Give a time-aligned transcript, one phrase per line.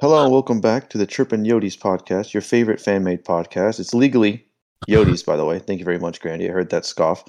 [0.00, 3.80] Hello and welcome back to the Chirpin Yodis podcast, your favorite fan made podcast.
[3.80, 4.46] It's legally
[4.88, 5.58] Yodis, by the way.
[5.58, 6.48] Thank you very much, Grandy.
[6.48, 7.24] I heard that scoff.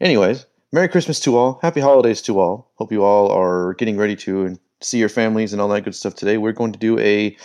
[0.00, 1.58] Anyways, Merry Christmas to all.
[1.62, 2.70] Happy holidays to all.
[2.76, 5.96] Hope you all are getting ready to and see your families and all that good
[5.96, 6.38] stuff today.
[6.38, 7.36] We're going to do a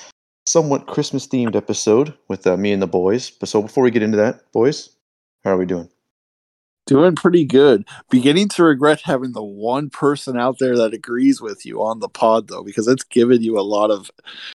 [0.46, 3.32] somewhat Christmas themed episode with uh, me and the boys.
[3.32, 4.96] But so before we get into that, boys,
[5.44, 5.90] how are we doing?
[6.88, 7.86] Doing pretty good.
[8.10, 12.10] Beginning to regret having the one person out there that agrees with you on the
[12.10, 14.10] pod, though, because it's given you a lot of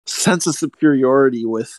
[0.06, 1.78] sense of superiority with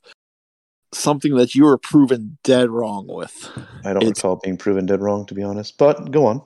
[0.93, 3.49] something that you were proven dead wrong with.
[3.85, 5.77] I don't It's- recall being proven dead wrong, to be honest.
[5.77, 6.41] But go on.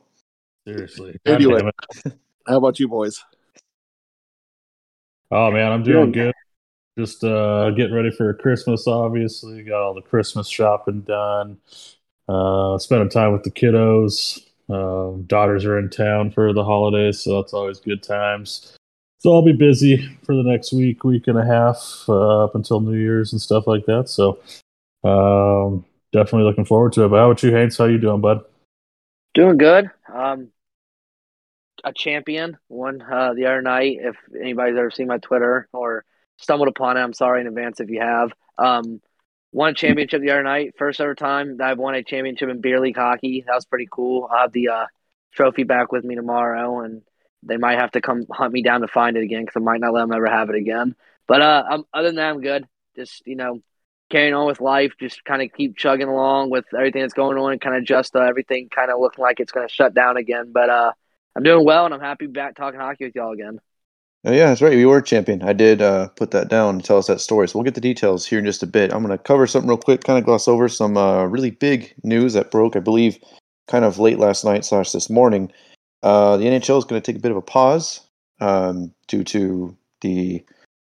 [0.68, 1.18] Seriously.
[1.26, 1.62] Anyway.
[1.62, 1.72] God
[2.04, 2.20] damn it.
[2.48, 3.24] How about you, boys?
[5.32, 6.34] Oh man, I'm doing Good.
[6.98, 7.06] good.
[7.06, 9.64] Just uh getting ready for Christmas obviously.
[9.64, 11.58] Got all the Christmas shopping done.
[12.28, 14.42] Uh spending time with the kiddos.
[14.70, 18.76] Um daughters are in town for the holidays, so that's always good times.
[19.20, 22.80] So I'll be busy for the next week, week and a half, uh, up until
[22.80, 24.10] New Year's and stuff like that.
[24.10, 24.40] So
[25.04, 27.10] um definitely looking forward to it.
[27.10, 27.78] But how about you, Haynes?
[27.78, 28.44] How you doing, bud?
[29.34, 29.92] Doing good.
[30.12, 30.48] Um,
[31.84, 33.98] a champion won uh, the other night.
[34.00, 36.06] If anybody's ever seen my Twitter or
[36.38, 38.32] stumbled upon it, I'm sorry in advance if you have.
[38.58, 39.02] Um,
[39.56, 40.74] won a championship the other night.
[40.78, 43.46] First ever time that I've won a championship in beer league hockey.
[43.48, 44.28] That was pretty cool.
[44.30, 44.86] I'll have the uh,
[45.34, 47.04] trophy back with me tomorrow, and
[47.42, 49.80] they might have to come hunt me down to find it again because I might
[49.80, 50.94] not let them ever have it again.
[51.26, 52.68] But uh, I'm, other than that, I'm good.
[52.98, 53.62] Just you know,
[54.10, 54.92] carrying on with life.
[55.00, 58.14] Just kind of keep chugging along with everything that's going on, and kind of just
[58.14, 60.52] uh, everything kind of looking like it's going to shut down again.
[60.52, 60.92] But uh,
[61.34, 63.62] I'm doing well, and I'm happy back talking hockey with y'all again.
[64.26, 64.76] Oh, yeah, that's right.
[64.76, 65.44] You were champion.
[65.44, 67.48] I did uh, put that down to tell us that story.
[67.48, 68.92] So we'll get the details here in just a bit.
[68.92, 71.94] I'm going to cover something real quick, kind of gloss over some uh, really big
[72.04, 73.20] news that broke, I believe,
[73.68, 75.52] kind of late last night slash this morning.
[76.02, 78.02] Uh, the NHL is going to take a bit of a pause
[78.42, 80.44] um, due to the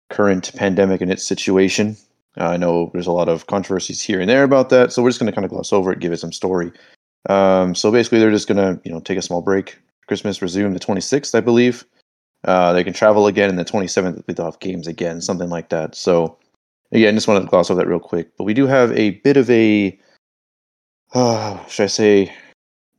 [0.09, 1.95] current pandemic and its situation.
[2.35, 5.19] I know there's a lot of controversies here and there about that, so we're just
[5.19, 6.73] going to kind of gloss over it, give it some story.
[7.29, 9.77] Um, so basically, they're just going to you know take a small break.
[10.07, 11.85] Christmas resume the 26th, I believe.
[12.45, 15.95] Uh, they can travel again, and the 27th they'll have games again, something like that.
[15.95, 16.37] So,
[16.91, 18.35] again, just wanted to gloss over that real quick.
[18.37, 19.97] But we do have a bit of a,
[21.13, 22.33] uh, should I say,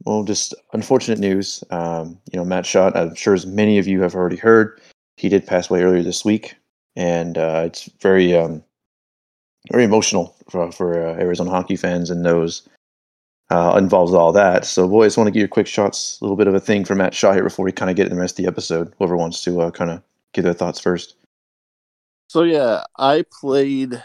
[0.05, 1.65] well, just unfortunate news.
[1.71, 4.81] Um, you know, Matt Shott, I'm sure as many of you have already heard,
[5.17, 6.55] he did pass away earlier this week,
[6.97, 8.63] and uh, it's very, um,
[9.71, 12.69] very emotional for, for uh, Arizona hockey fans and those
[13.51, 14.65] uh, involves all that.
[14.65, 16.95] So, boys, want to give your quick shots, a little bit of a thing for
[16.95, 18.95] Matt Shott here before we kind of get in the rest of the episode.
[18.99, 20.03] Whoever wants to uh, kind of
[20.33, 21.17] give their thoughts first.
[22.29, 24.03] So yeah, I played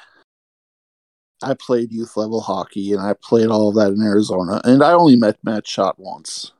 [1.43, 4.93] I played youth level hockey and I played all of that in Arizona and I
[4.93, 6.51] only met Matt Shott once.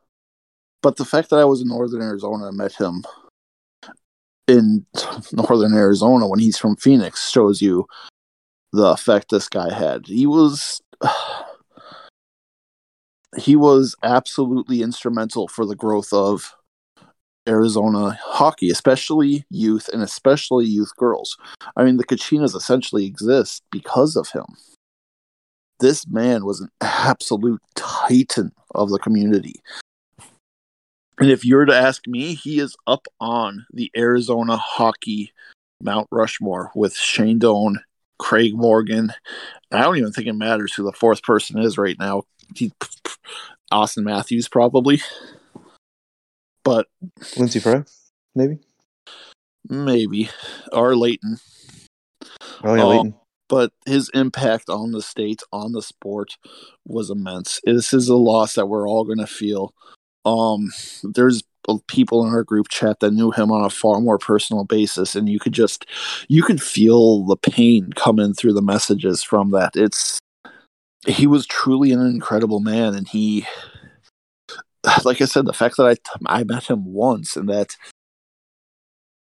[0.84, 3.04] But the fact that I was in northern Arizona and met him
[4.48, 4.86] in
[5.32, 7.88] northern Arizona when he's from Phoenix shows you
[8.72, 10.06] the effect this guy had.
[10.06, 10.82] He was
[13.38, 16.56] he was absolutely instrumental for the growth of
[17.48, 21.38] Arizona hockey, especially youth and especially youth girls.
[21.76, 24.46] I mean, the Kachinas essentially exist because of him.
[25.80, 29.56] This man was an absolute titan of the community.
[31.20, 35.32] And if you were to ask me, he is up on the Arizona hockey
[35.82, 37.80] Mount Rushmore with Shane Doan,
[38.20, 39.12] Craig Morgan.
[39.72, 42.24] I don't even think it matters who the fourth person is right now.
[42.56, 42.72] He,
[43.72, 45.02] Austin Matthews, probably.
[46.64, 46.88] But
[47.38, 47.84] Lindsey Fry,
[48.36, 48.60] maybe?
[49.70, 50.30] maybe.
[50.72, 51.38] Or Leighton.
[52.64, 52.90] Oh, yeah, Oh.
[52.90, 53.16] Leighton.
[53.50, 56.38] but his impact on the state, on the sport,
[56.86, 57.60] was immense.
[57.66, 59.74] This is a loss that we're all going to feel.
[60.26, 60.72] Um,
[61.04, 61.44] there's
[61.88, 65.30] people in our group chat that knew him on a far more personal basis, and
[65.30, 65.86] you could just,
[66.28, 69.76] you could feel the pain coming through the messages from that.
[69.76, 70.20] It's,
[71.08, 73.46] he was truly an incredible man, and he,
[75.04, 77.76] like I said, the fact that I I met him once and that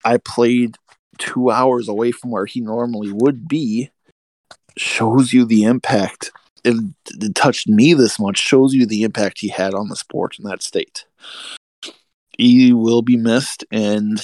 [0.04, 0.78] I played
[1.18, 3.90] two hours away from where he normally would be
[4.78, 6.32] shows you the impact
[6.66, 10.38] and it touched me this much shows you the impact he had on the sport
[10.38, 11.06] in that state
[12.38, 14.22] he will be missed and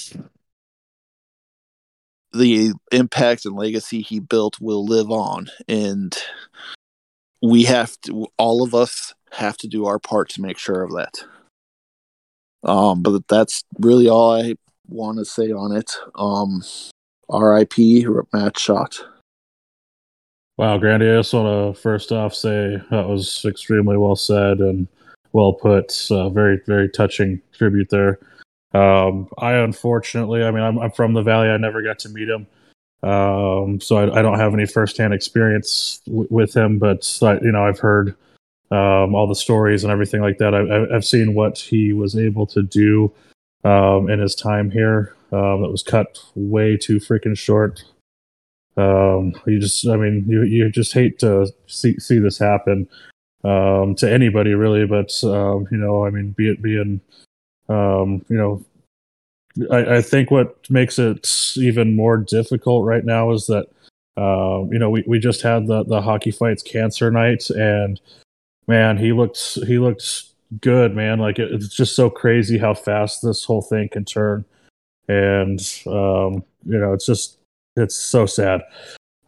[2.34, 6.18] the impact and legacy he built will live on and
[7.42, 10.92] we have to all of us have to do our part to make sure of
[10.92, 11.24] that.
[12.64, 14.56] Um but that's really all i
[14.88, 15.92] want to say on it.
[16.16, 16.64] Um
[17.30, 19.04] rip Matt Shott
[20.58, 24.88] Wow, Grandy, I just want to first off say that was extremely well said and
[25.34, 26.08] well put.
[26.10, 28.20] Uh, very, very touching tribute there.
[28.74, 31.50] Um, I unfortunately, I mean, I'm, I'm from the Valley.
[31.50, 32.48] I never got to meet him.
[33.04, 37.52] Um, so I, I, don't have any firsthand experience w- with him, but I, you
[37.52, 38.16] know I've heard
[38.70, 40.54] um, all the stories and everything like that.
[40.54, 43.12] I, have seen what he was able to do
[43.64, 45.16] um, in his time here.
[45.32, 47.84] Um, that was cut way too freaking short.
[48.78, 52.88] Um, you just, I mean, you you just hate to see see this happen
[53.44, 57.02] um, to anybody really, but um, you know, I mean, be it being,
[57.70, 58.64] um, you know,
[59.72, 61.28] I, I, think what makes it
[61.58, 63.68] even more difficult right now is that
[64.18, 68.00] um, you know we, we just had the the hockey fights cancer night and
[68.68, 71.20] man he looked he looked good man.
[71.20, 74.44] Like it, it's just so crazy how fast this whole thing can turn.
[75.08, 77.38] And um, you know it's just
[77.76, 78.62] it's so sad.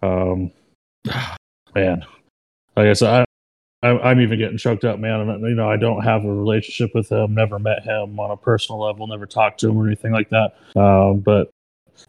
[0.01, 0.51] Um,
[1.75, 2.05] man.
[2.75, 3.03] I guess
[3.83, 5.29] I I'm even getting choked up, man.
[5.29, 8.37] And, you know, I don't have a relationship with him, never met him on a
[8.37, 10.55] personal level, never talked to him or anything like that.
[10.79, 11.51] Um, but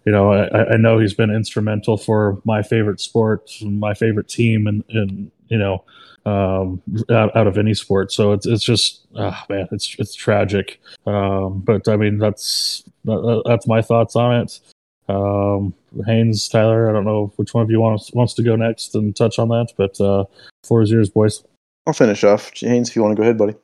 [0.04, 4.66] you know, I, I, know he's been instrumental for my favorite sport, my favorite team,
[4.66, 5.84] and and you know,
[6.26, 8.12] um, out, out, of any sport.
[8.12, 10.80] So it's it's just, oh, man, it's it's tragic.
[11.06, 14.60] Um, but I mean, that's that, that's my thoughts on it.
[15.08, 15.74] Um,
[16.06, 19.14] Haynes, Tyler, I don't know which one of you wants wants to go next and
[19.14, 20.24] touch on that, but uh,
[20.62, 21.44] floor is yours, boys.
[21.86, 22.52] I'll finish off.
[22.56, 23.54] Haynes, if you want to go ahead, buddy.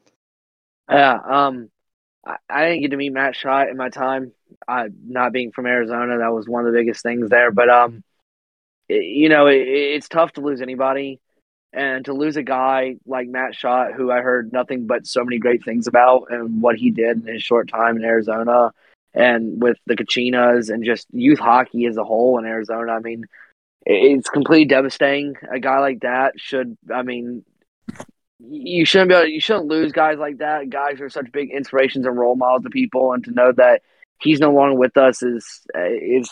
[0.90, 1.70] Yeah, um,
[2.25, 4.32] I, didn't get to meet Matt Shott in my time.
[4.69, 7.50] I, not being from Arizona, that was one of the biggest things there.
[7.50, 8.02] But um,
[8.88, 11.20] it, you know, it, it's tough to lose anybody,
[11.72, 15.38] and to lose a guy like Matt Shott, who I heard nothing but so many
[15.38, 18.72] great things about, and what he did in his short time in Arizona,
[19.14, 22.93] and with the Kachinas, and just youth hockey as a whole in Arizona.
[22.93, 23.25] I mean,
[23.87, 25.37] it's completely devastating.
[25.50, 27.44] A guy like that should, I mean,
[28.48, 30.70] you shouldn't be able, you shouldn't lose guys like that.
[30.70, 33.82] Guys are such big inspirations and role models to people, and to know that
[34.20, 36.31] he's no longer with us is is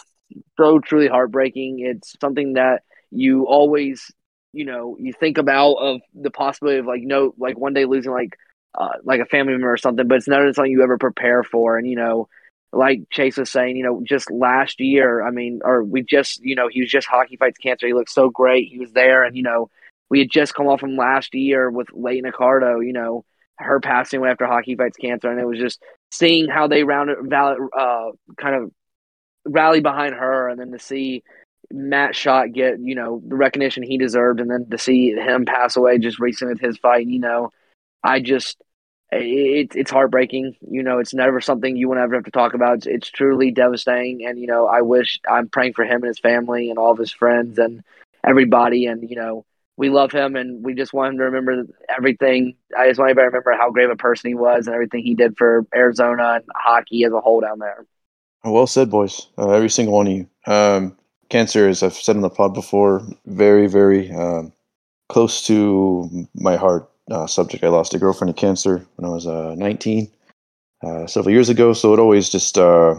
[0.57, 1.81] so truly heartbreaking.
[1.81, 4.11] It's something that you always
[4.53, 8.13] you know you think about of the possibility of like no like one day losing
[8.13, 8.37] like
[8.75, 11.79] uh, like a family member or something, but it's never something you ever prepare for.
[11.79, 12.29] And you know,
[12.73, 16.55] like Chase was saying, you know, just last year, I mean, or we just you
[16.55, 17.87] know he was just hockey fights cancer.
[17.87, 18.69] He looked so great.
[18.69, 19.71] He was there, and you know
[20.11, 23.25] we had just come off from last year with Leighton Accardo, you know,
[23.57, 27.19] her passing away after hockey fights cancer, and it was just seeing how they rounded,
[27.33, 28.71] uh, kind of
[29.45, 31.23] rally behind her, and then to see
[31.71, 35.77] Matt Shott get, you know, the recognition he deserved, and then to see him pass
[35.77, 37.51] away just recently with his fight, you know,
[38.03, 38.59] I just
[39.11, 40.55] it, it's heartbreaking.
[40.61, 42.79] You know, it's never something you will ever have to talk about.
[42.79, 46.19] It's, it's truly devastating, and you know, I wish I'm praying for him and his
[46.19, 47.83] family and all of his friends and
[48.25, 49.45] everybody, and you know
[49.79, 51.65] we love him and we just want him to remember
[51.97, 52.57] everything.
[52.77, 55.05] I just want everybody to remember how great of a person he was and everything
[55.05, 57.87] he did for Arizona and hockey as a whole down there.
[58.45, 59.29] Well said, boys.
[59.39, 60.29] Uh, every single one of you.
[60.49, 60.97] Um,
[61.29, 64.53] cancer, as I've said in the pod before, very, very um,
[65.09, 67.63] close to my heart uh, subject.
[67.63, 70.11] I lost a girlfriend to cancer when I was uh, 19
[70.85, 72.97] uh, several years ago, so it always just uh,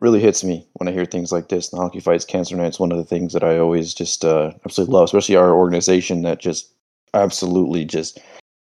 [0.00, 1.68] really hits me when I hear things like this.
[1.68, 4.94] The Hockey Fights Cancer Night's one of the things that I always just uh, absolutely
[4.94, 6.72] love, especially our organization that just
[7.14, 8.20] absolutely just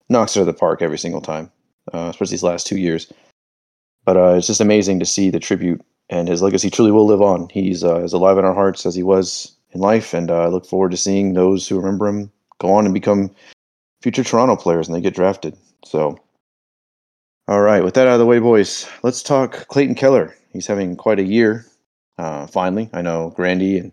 [0.09, 1.51] knocks it out of the park every single time,
[1.93, 3.11] uh, especially these last two years.
[4.03, 7.21] But uh, it's just amazing to see the tribute, and his legacy truly will live
[7.21, 7.47] on.
[7.49, 10.47] He's uh, as alive in our hearts as he was in life, and uh, I
[10.47, 13.31] look forward to seeing those who remember him go on and become
[14.01, 15.55] future Toronto players and they get drafted.
[15.85, 16.19] So,
[17.47, 20.95] all right, with that out of the way, boys, let's talk Clayton Keller he's having
[20.95, 21.65] quite a year.
[22.17, 23.91] Uh, finally, I know Grandy and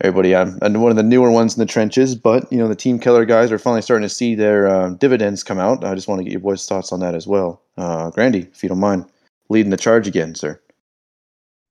[0.00, 0.34] everybody.
[0.34, 2.98] I'm, I'm, one of the newer ones in the trenches, but you know the Team
[2.98, 5.84] Keller guys are finally starting to see their uh, dividends come out.
[5.84, 7.62] I just want to get your boys' thoughts on that as well.
[7.76, 9.06] Uh, Grandy, if you don't mind,
[9.48, 10.60] leading the charge again, sir.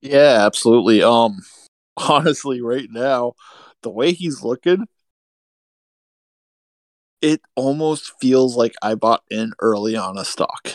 [0.02, 1.02] Yeah, absolutely.
[1.02, 1.40] Um,
[1.98, 3.34] honestly, right now,
[3.82, 4.86] the way he's looking,
[7.22, 10.74] it almost feels like I bought in early on a stock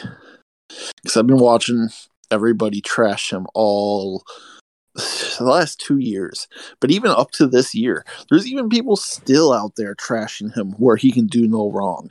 [0.69, 1.89] because I've been watching
[2.31, 4.25] everybody trash him all
[4.95, 6.49] the last two years.
[6.81, 10.97] But even up to this year, there's even people still out there trashing him where
[10.97, 12.11] he can do no wrong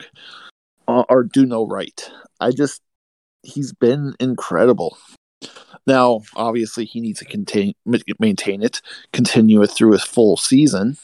[0.86, 2.10] uh, or do no right.
[2.40, 2.80] I just,
[3.42, 4.96] he's been incredible.
[5.86, 7.74] Now, obviously, he needs to contain,
[8.18, 8.82] maintain it,
[9.12, 10.98] continue it through his full season.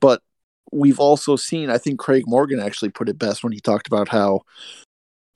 [0.00, 0.22] But
[0.70, 4.08] we've also seen, I think Craig Morgan actually put it best when he talked about
[4.08, 4.42] how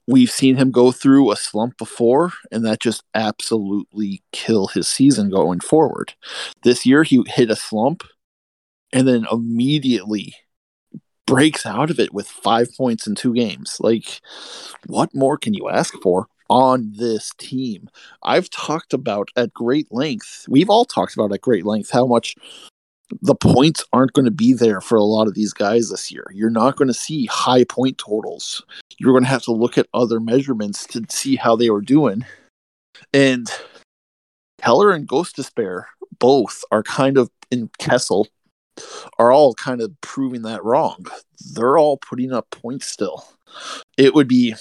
[0.07, 5.29] We've seen him go through a slump before, and that just absolutely kill his season
[5.29, 6.13] going forward.
[6.63, 8.03] This year, he hit a slump
[8.93, 10.35] and then immediately
[11.25, 13.77] breaks out of it with five points in two games.
[13.79, 14.21] Like,
[14.85, 16.27] what more can you ask for?
[16.47, 17.89] on this team.
[18.23, 22.35] I've talked about at great length, we've all talked about at great length how much
[23.21, 26.25] the points aren't going to be there for a lot of these guys this year.
[26.33, 28.63] You're not going to see high point totals.
[28.97, 32.25] You're going to have to look at other measurements to see how they were doing.
[33.13, 33.47] And
[34.59, 35.83] Keller and Gostisbehere
[36.19, 38.27] both are kind of in Kessel
[39.19, 41.05] are all kind of proving that wrong.
[41.53, 43.25] They're all putting up points still.
[43.97, 44.55] It would be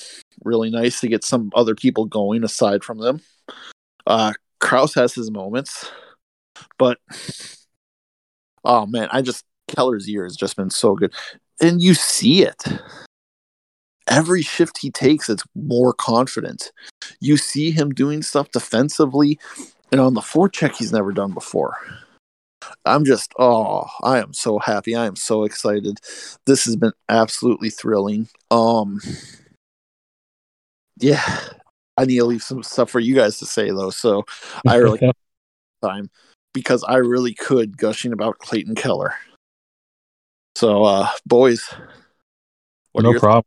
[0.45, 3.21] really nice to get some other people going aside from them.
[4.07, 5.91] Uh Crouse has his moments,
[6.79, 6.99] but
[8.65, 11.13] oh man, I just Keller's year has just been so good.
[11.61, 12.63] And you see it.
[14.07, 16.73] Every shift he takes, it's more confident.
[17.21, 19.39] You see him doing stuff defensively
[19.91, 21.77] and on the forecheck he's never done before.
[22.85, 24.95] I'm just, oh, I am so happy.
[24.95, 25.99] I am so excited.
[26.47, 28.29] This has been absolutely thrilling.
[28.51, 29.01] Um,
[30.99, 31.41] yeah,
[31.97, 33.91] I need to leave some stuff for you guys to say though.
[33.91, 34.25] So
[34.67, 35.01] I really
[35.83, 36.11] time
[36.55, 39.15] because I really could gushing about Clayton Keller.
[40.57, 41.69] So, uh, boys,
[42.95, 43.45] no problem.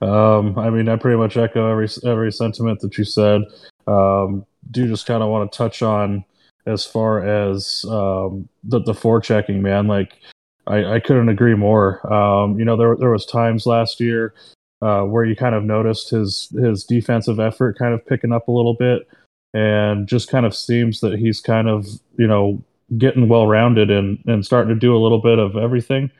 [0.00, 3.42] Um, I mean, I pretty much echo every every sentiment that you said.
[3.86, 6.24] Um, do just kind of want to touch on
[6.66, 9.88] as far as um, the the forechecking, man.
[9.88, 10.18] Like,
[10.66, 12.10] I, I couldn't agree more.
[12.12, 14.34] Um, you know, there there was times last year
[14.80, 18.52] uh, where you kind of noticed his his defensive effort kind of picking up a
[18.52, 19.08] little bit,
[19.54, 21.86] and just kind of seems that he's kind of
[22.18, 22.62] you know
[22.98, 26.10] getting well rounded and and starting to do a little bit of everything.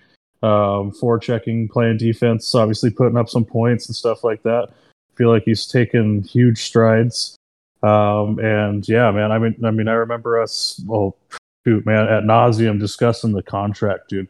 [0.43, 4.69] Um, forechecking, playing defense, obviously putting up some points and stuff like that.
[4.71, 7.37] I feel like he's taken huge strides.
[7.83, 11.17] Um, and yeah, man, I mean, I mean, I remember us, well,
[11.67, 14.29] shoot, man, at nauseum discussing the contract, dude.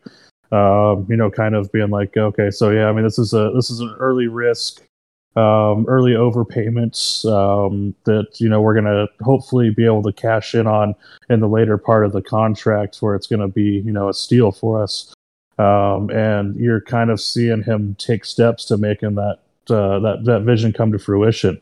[0.53, 3.51] Um, you know, kind of being like, okay, so yeah, I mean, this is a
[3.55, 4.83] this is an early risk,
[5.37, 10.67] um, early overpayments um, that you know we're gonna hopefully be able to cash in
[10.67, 10.95] on
[11.29, 14.53] in the later part of the contract, where it's gonna be you know a steal
[14.53, 15.13] for us.
[15.57, 19.39] Um, and you're kind of seeing him take steps to making that
[19.71, 21.61] uh, that that vision come to fruition.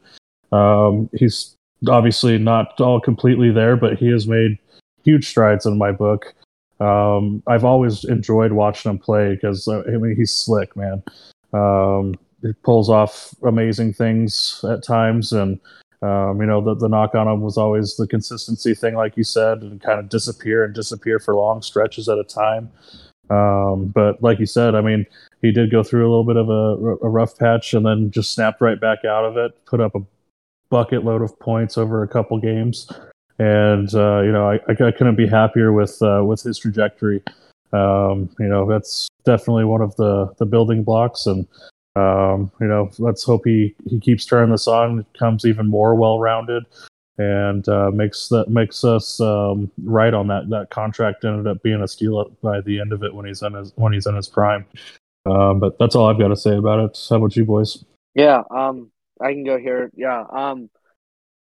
[0.51, 1.57] Um, he's
[1.89, 4.59] obviously not all completely there, but he has made
[5.05, 6.35] huge strides in my book.
[6.81, 11.03] Um, I've always enjoyed watching him play because uh, I mean he's slick, man.
[11.53, 15.61] Um, he pulls off amazing things at times, and
[16.03, 19.25] um, you know the, the knock on him was always the consistency thing, like you
[19.25, 22.71] said, and kind of disappear and disappear for long stretches at a time.
[23.31, 25.07] Um, but like you said, I mean,
[25.41, 28.33] he did go through a little bit of a, a rough patch and then just
[28.33, 30.01] snapped right back out of it, put up a
[30.69, 32.91] bucket load of points over a couple games,
[33.39, 37.23] and uh, you know I, I couldn't be happier with uh, with his trajectory.
[37.73, 41.47] Um, you know that's definitely one of the the building blocks, and
[41.97, 46.19] um, you know let's hope he he keeps turning this on, becomes even more well
[46.19, 46.65] rounded,
[47.19, 51.83] and uh, makes that makes us um, right on that that contract ended up being
[51.83, 54.29] a steal by the end of it when he's in his when he's in his
[54.29, 54.65] prime.
[55.27, 57.07] Um, but that's all I've got to say about it.
[57.09, 57.85] How about you boys?
[58.15, 59.91] Yeah, um, I can go here.
[59.95, 60.25] Yeah.
[60.31, 60.69] Um,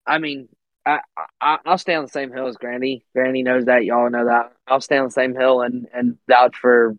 [0.05, 0.47] I mean,
[0.85, 0.99] I,
[1.41, 3.05] I I'll stay on the same hill as Grandy.
[3.13, 3.85] Grandy knows that.
[3.85, 4.53] Y'all know that.
[4.67, 6.95] I'll stay on the same hill and and vouch for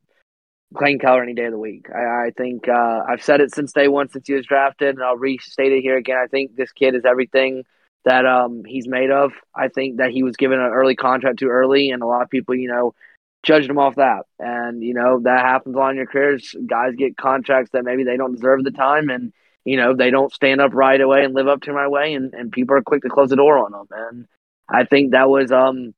[0.74, 1.86] Clayton Keller any day of the week.
[1.94, 5.04] I, I think uh, I've said it since day one since he was drafted, and
[5.04, 6.18] I'll restate it here again.
[6.22, 7.64] I think this kid is everything
[8.04, 9.32] that um he's made of.
[9.54, 12.30] I think that he was given an early contract too early, and a lot of
[12.30, 12.94] people, you know,
[13.42, 14.22] judged him off that.
[14.38, 16.54] And you know that happens on your careers.
[16.66, 19.32] Guys get contracts that maybe they don't deserve the time, and
[19.64, 22.32] you know, they don't stand up right away and live up to my way, and,
[22.34, 23.86] and people are quick to close the door on them.
[23.90, 24.26] And
[24.68, 25.92] I think that was um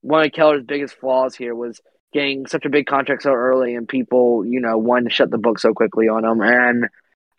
[0.00, 1.80] one of Keller's biggest flaws here was
[2.16, 5.36] getting such a big contract so early, and people, you know, wanting to shut the
[5.36, 6.40] book so quickly on him.
[6.40, 6.86] And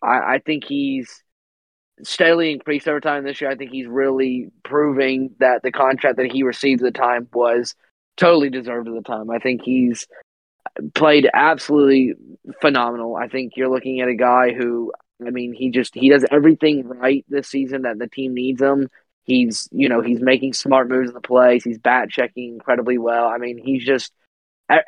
[0.00, 1.24] I, I think he's
[2.04, 3.50] steadily increased over time this year.
[3.50, 7.74] I think he's really proving that the contract that he received at the time was
[8.16, 9.30] totally deserved at the time.
[9.30, 10.06] I think he's
[10.94, 12.14] played absolutely
[12.60, 13.16] phenomenal.
[13.16, 14.92] I think you're looking at a guy who
[15.26, 18.88] I mean, he just he does everything right this season that the team needs him.
[19.24, 21.64] He's you know he's making smart moves in the plays.
[21.64, 23.26] He's bat checking incredibly well.
[23.26, 24.12] I mean, he's just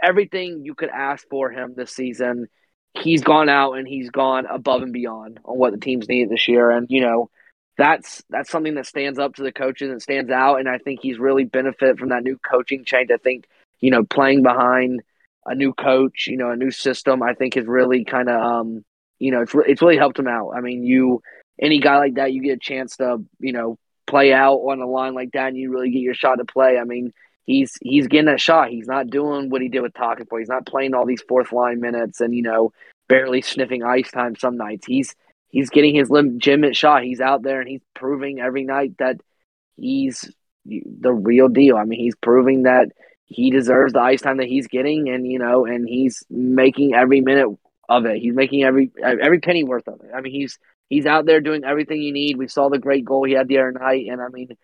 [0.02, 2.48] everything you could ask for him this season.
[2.94, 6.48] He's gone out and he's gone above and beyond on what the teams need this
[6.48, 7.30] year, and you know
[7.78, 10.56] that's that's something that stands up to the coaches and stands out.
[10.56, 13.10] And I think he's really benefit from that new coaching change.
[13.10, 13.46] I think
[13.80, 15.02] you know playing behind
[15.46, 17.22] a new coach, you know, a new system.
[17.22, 18.84] I think has really kind of um,
[19.18, 20.52] you know, it's it's really helped him out.
[20.56, 21.22] I mean, you
[21.60, 24.86] any guy like that, you get a chance to you know play out on a
[24.86, 26.78] line like that, and you really get your shot to play.
[26.78, 27.12] I mean,
[27.44, 28.70] he's he's getting a shot.
[28.70, 30.38] He's not doing what he did with Takapo.
[30.38, 32.72] He's not playing all these fourth line minutes and you know
[33.08, 34.86] barely sniffing ice time some nights.
[34.86, 35.14] He's
[35.48, 37.02] he's getting his legitimate shot.
[37.02, 39.20] He's out there and he's proving every night that
[39.76, 40.30] he's
[40.64, 41.76] the real deal.
[41.76, 42.88] I mean, he's proving that
[43.26, 47.20] he deserves the ice time that he's getting, and you know, and he's making every
[47.20, 47.48] minute
[47.88, 48.18] of it.
[48.18, 50.10] He's making every every penny worth of it.
[50.14, 52.36] I mean, he's he's out there doing everything you need.
[52.36, 54.56] We saw the great goal he had the other night, and I mean,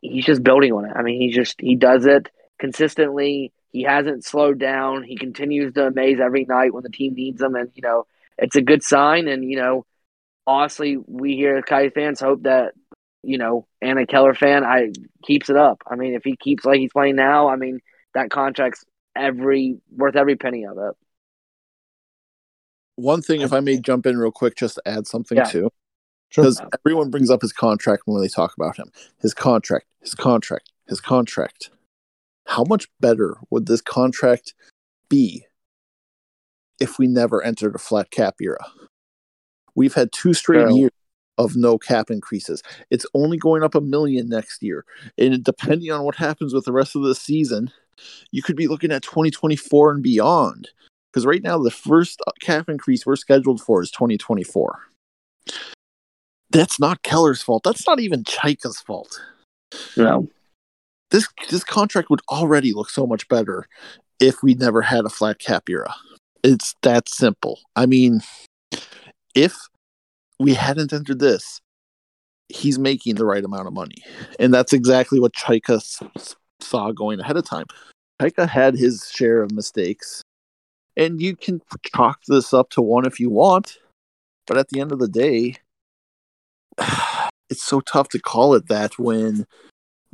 [0.00, 0.92] he's just building on it.
[0.94, 3.52] I mean, he just he does it consistently.
[3.72, 5.02] He hasn't slowed down.
[5.02, 8.06] He continues to amaze every night when the team needs him, and you know,
[8.38, 9.28] it's a good sign.
[9.28, 9.86] And you know,
[10.46, 12.72] honestly, we here as fans hope that
[13.22, 14.90] you know, Anna Keller fan, I
[15.24, 15.82] keeps it up.
[15.86, 17.80] I mean, if he keeps like he's playing now, I mean,
[18.14, 18.84] that contract's
[19.16, 20.94] every worth every penny of it.
[22.96, 25.44] One thing, if I may jump in real quick, just to add something Yeah.
[25.44, 25.70] too,
[26.34, 26.42] Sure.
[26.42, 28.90] because everyone brings up his contract when they talk about him.
[29.20, 31.70] His contract, his contract, his contract.
[32.46, 34.52] How much better would this contract
[35.08, 35.46] be
[36.80, 38.58] if we never entered a flat cap era?
[39.76, 40.90] We've had two straight years
[41.38, 42.64] of no cap increases.
[42.90, 44.84] It's only going up a million next year.
[45.16, 47.70] And depending on what happens with the rest of the season,
[48.32, 50.70] you could be looking at 2024 and beyond.
[51.12, 54.80] Because right now, the first cap increase we're scheduled for is 2024.
[56.54, 57.64] That's not Keller's fault.
[57.64, 59.20] That's not even Chayka's fault.
[59.96, 60.28] No,
[61.10, 63.66] This this contract would already look so much better
[64.20, 65.92] if we never had a flat cap era.
[66.44, 67.58] It's that simple.
[67.74, 68.20] I mean,
[69.34, 69.56] if
[70.38, 71.60] we hadn't entered this,
[72.48, 73.96] he's making the right amount of money,
[74.38, 75.82] and that's exactly what Chayka
[76.60, 77.66] saw going ahead of time.
[78.22, 80.22] Chayka had his share of mistakes,
[80.96, 81.60] and you can
[81.94, 83.78] chalk this up to one if you want,
[84.46, 85.56] but at the end of the day,
[87.50, 89.46] it's so tough to call it that when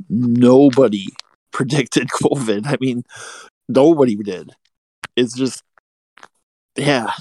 [0.09, 1.07] nobody
[1.51, 2.67] predicted COVID.
[2.67, 3.03] I mean,
[3.67, 4.51] nobody did.
[5.15, 5.63] It's just,
[6.75, 7.11] yeah.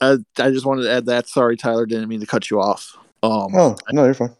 [0.00, 1.28] I, I just wanted to add that.
[1.28, 2.96] Sorry, Tyler, didn't mean to cut you off.
[3.22, 4.34] Um, Oh no, you're fine.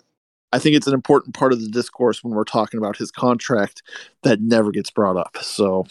[0.52, 3.82] I think it's an important part of the discourse when we're talking about his contract
[4.22, 5.38] that never gets brought up.
[5.40, 5.86] So,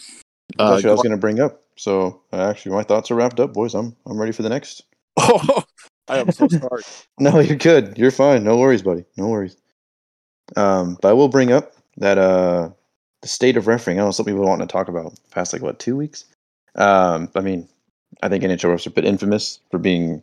[0.58, 1.62] uh, That's what I was going to bring up.
[1.76, 3.74] So uh, actually, my thoughts are wrapped up, boys.
[3.74, 4.82] I'm I'm ready for the next.
[5.18, 5.64] oh,
[6.08, 6.82] I am so sorry.
[7.18, 7.96] No, you're good.
[7.96, 8.44] You're fine.
[8.44, 9.04] No worries, buddy.
[9.16, 9.56] No worries.
[10.56, 12.70] Um, but I will bring up that uh,
[13.22, 14.00] the state of refereeing.
[14.00, 16.24] I know some people want to talk about past like what two weeks.
[16.74, 17.68] Um, I mean,
[18.22, 20.22] I think NHL refs are a bit infamous for being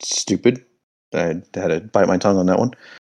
[0.00, 0.64] stupid.
[1.12, 2.72] I had to bite my tongue on that one.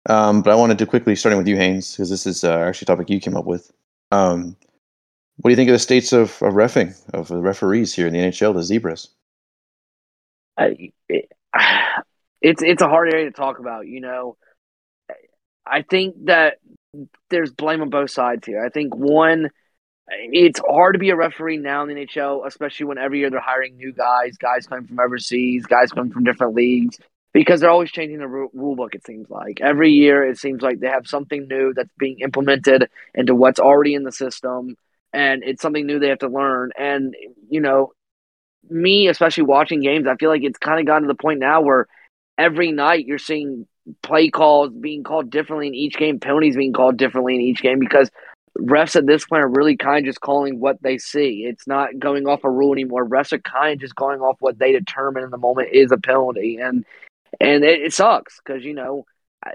[0.08, 2.86] Um, but I wanted to quickly, starting with you, Haynes, because this is uh, actually
[2.86, 3.70] a topic you came up with.
[4.12, 4.56] Um,
[5.36, 8.12] what do you think of the states of, of refing of the referees here in
[8.12, 9.08] the NHL, the zebras?
[12.42, 13.86] It's it's a hard area to talk about.
[13.86, 14.38] You know,
[15.66, 16.56] I think that
[17.28, 18.64] there's blame on both sides here.
[18.64, 19.50] I think one,
[20.08, 23.40] it's hard to be a referee now in the NHL, especially when every year they're
[23.40, 26.98] hiring new guys, guys coming from overseas, guys coming from different leagues,
[27.32, 28.94] because they're always changing the ru- rule book.
[28.94, 32.88] It seems like every year it seems like they have something new that's being implemented
[33.14, 34.76] into what's already in the system,
[35.12, 36.70] and it's something new they have to learn.
[36.76, 37.14] And
[37.48, 37.92] you know,
[38.68, 41.60] me especially watching games, I feel like it's kind of gotten to the point now
[41.60, 41.86] where
[42.38, 43.66] every night you're seeing
[44.02, 47.78] play calls being called differently in each game, penalties being called differently in each game
[47.78, 48.10] because
[48.58, 51.44] refs at this point are really kind of just calling what they see.
[51.48, 53.08] It's not going off a rule anymore.
[53.08, 55.98] Refs are kind of just going off what they determine in the moment is a
[55.98, 56.84] penalty, and
[57.40, 59.04] and it, it sucks because you know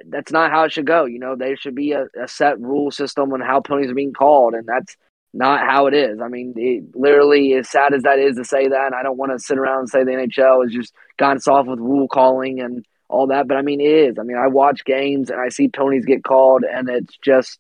[0.08, 1.06] that's not how it should go.
[1.06, 4.14] You know there should be a, a set rule system on how penalties are being
[4.14, 4.96] called, and that's
[5.36, 6.20] not how it is.
[6.22, 9.34] I mean, it, literally, as sad as that is to say that, I don't want
[9.34, 12.86] to sit around and say the NHL has just gotten soft with rule calling and
[13.10, 14.20] all that, but I mean, it is.
[14.20, 17.60] I mean, I watch games and I see penalties get called, and it's just,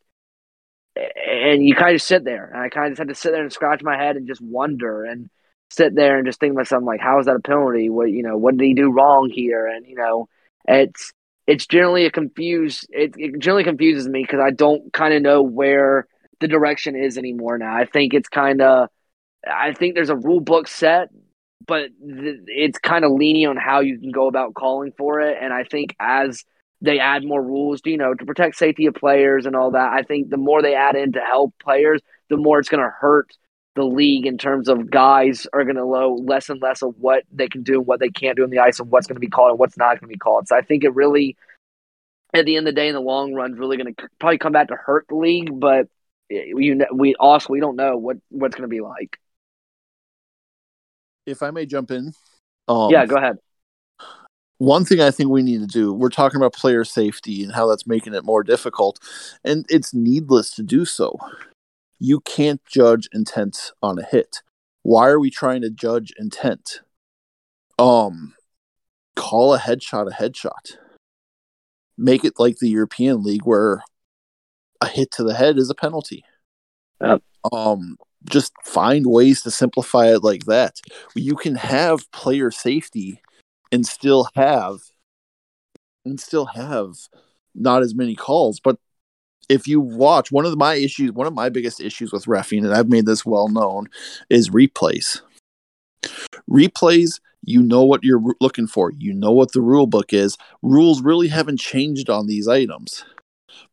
[0.96, 3.44] and you kind of sit there, and I kind of just had to sit there
[3.44, 5.30] and scratch my head and just wonder and
[5.70, 7.90] sit there and just think to myself, like, how is that a penalty?
[7.90, 9.68] What you know, what did he do wrong here?
[9.68, 10.28] And you know,
[10.68, 11.12] it's
[11.46, 12.88] it's generally a confused.
[12.90, 16.08] It, it generally confuses me because I don't kind of know where
[16.40, 17.76] the direction is anymore now.
[17.76, 18.90] I think it's kind of,
[19.48, 21.10] I think there's a rule book set,
[21.68, 25.38] but th- it's kind of leaning on how you can go about calling for it.
[25.40, 26.44] And I think as
[26.82, 30.04] they add more rules, you know, to protect safety of players and all that, I
[30.04, 33.32] think the more they add in to help players, the more it's going to hurt
[33.76, 37.24] the league in terms of guys are going to know less and less of what
[37.32, 39.20] they can do and what they can't do on the ice and what's going to
[39.20, 40.48] be called and what's not going to be called.
[40.48, 41.36] So I think it really,
[42.34, 44.38] at the end of the day, in the long run, is really going to probably
[44.38, 45.50] come back to hurt the league.
[45.60, 45.88] But
[46.30, 49.18] you know, we also we don't know what what's going to be like.
[51.26, 52.14] If I may jump in,
[52.68, 53.38] um, yeah, go ahead.
[54.58, 57.68] one thing I think we need to do, we're talking about player safety and how
[57.68, 59.00] that's making it more difficult,
[59.44, 61.18] and it's needless to do so.
[62.00, 64.42] You can't judge intent on a hit.
[64.84, 66.82] Why are we trying to judge intent?
[67.80, 68.36] Um,
[69.16, 70.78] call a headshot a headshot.
[71.98, 73.84] Make it like the European League where
[74.86, 76.24] a hit to the head is a penalty.
[77.02, 77.22] Yep.
[77.52, 77.98] Um,
[78.30, 80.80] just find ways to simplify it like that.
[81.16, 83.22] You can have player safety
[83.72, 84.78] and still have
[86.06, 86.94] and still have
[87.54, 88.60] not as many calls.
[88.60, 88.78] But
[89.50, 92.74] if you watch one of my issues, one of my biggest issues with refing, and
[92.74, 93.88] I've made this well known,
[94.30, 95.22] is replays.
[96.50, 98.92] Replays, you know what you're looking for.
[98.98, 100.38] You know what the rule book is.
[100.62, 103.06] Rules really haven't changed on these items.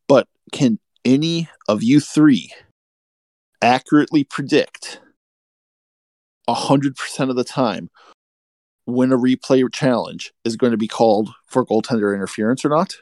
[0.07, 2.51] But can any of you three
[3.61, 4.99] accurately predict
[6.49, 7.89] 100% of the time
[8.85, 12.95] when a replay challenge is going to be called for goaltender interference or not?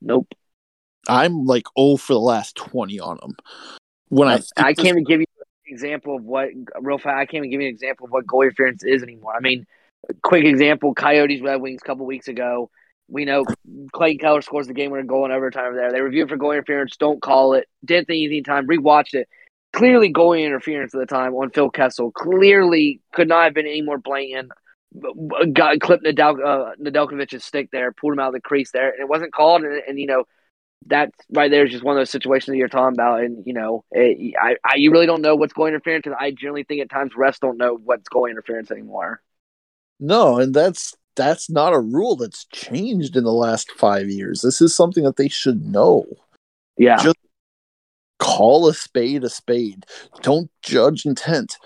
[0.00, 0.28] Nope.
[1.08, 3.36] I'm like oh for the last 20 on them.
[4.08, 6.48] When I I can't even give you an example of what
[6.80, 7.16] real fast.
[7.16, 9.34] I can't even give you an example of what goal interference is anymore.
[9.34, 9.66] I mean,
[10.22, 12.70] quick example: Coyotes Red Wings a couple weeks ago.
[13.10, 13.44] We know
[13.92, 15.92] Clayton Keller scores the game winner goal in overtime over there.
[15.92, 17.68] They reviewed for goal interference, don't call it.
[17.84, 18.66] Didn't think anything time.
[18.66, 19.28] Rewatched it.
[19.72, 22.10] Clearly goal interference at the time on Phil Kessel.
[22.12, 24.50] Clearly could not have been any more blatant.
[25.52, 29.00] Got clipped Nadal, uh, Nedeljkovic's stick there, pulled him out of the crease there, and
[29.00, 29.62] it wasn't called.
[29.62, 30.24] And, and you know
[30.86, 33.20] that right there is just one of those situations that you're talking about.
[33.20, 36.06] And you know, it, I, I you really don't know what's goal interference.
[36.06, 39.22] And I generally think at times refs don't know what's goal interference anymore.
[40.00, 44.42] No, and that's that's not a rule that's changed in the last five years.
[44.42, 46.06] This is something that they should know.
[46.76, 46.96] Yeah.
[47.02, 47.16] Just
[48.18, 49.86] call a spade a spade.
[50.22, 51.56] Don't judge intent.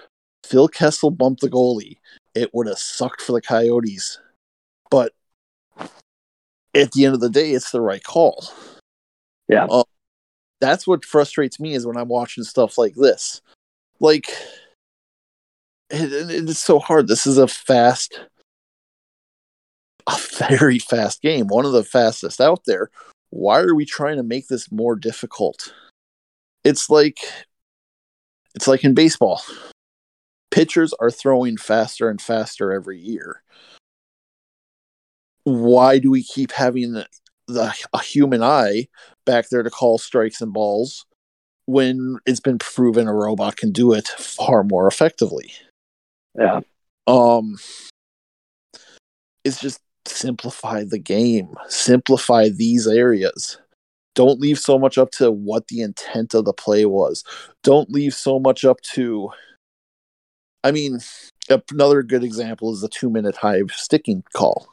[0.45, 1.99] Phil Kessel bumped the goalie.
[2.35, 4.19] It would have sucked for the Coyotes.
[4.91, 5.13] But
[6.75, 8.45] at the end of the day, it's the right call.
[9.49, 9.67] Yeah.
[9.67, 9.85] Um,
[10.61, 13.41] that's what frustrates me is when I'm watching stuff like this.
[14.01, 14.29] Like,
[15.91, 17.09] it, it, it's so hard.
[17.09, 18.21] This is a fast,
[20.41, 22.91] a very fast game, one of the fastest out there.
[23.31, 25.75] Why are we trying to make this more difficult?
[26.63, 27.19] It's like,
[28.55, 29.43] it's like in baseball.
[30.51, 33.43] Pitchers are throwing faster and faster every year.
[35.43, 37.07] Why do we keep having the,
[37.49, 38.89] the a human eye
[39.27, 41.07] back there to call strikes and balls
[41.67, 45.53] when it's been proven a robot can do it far more effectively.
[46.39, 46.61] Yeah.
[47.07, 47.57] Um
[49.45, 51.55] it's just simplify the game.
[51.69, 53.59] Simplify these areas.
[54.15, 57.25] Don't leave so much up to what the intent of the play was.
[57.63, 59.31] Don't leave so much up to
[60.63, 61.01] I mean,
[61.71, 64.67] another good example is the 2-minute high sticking call.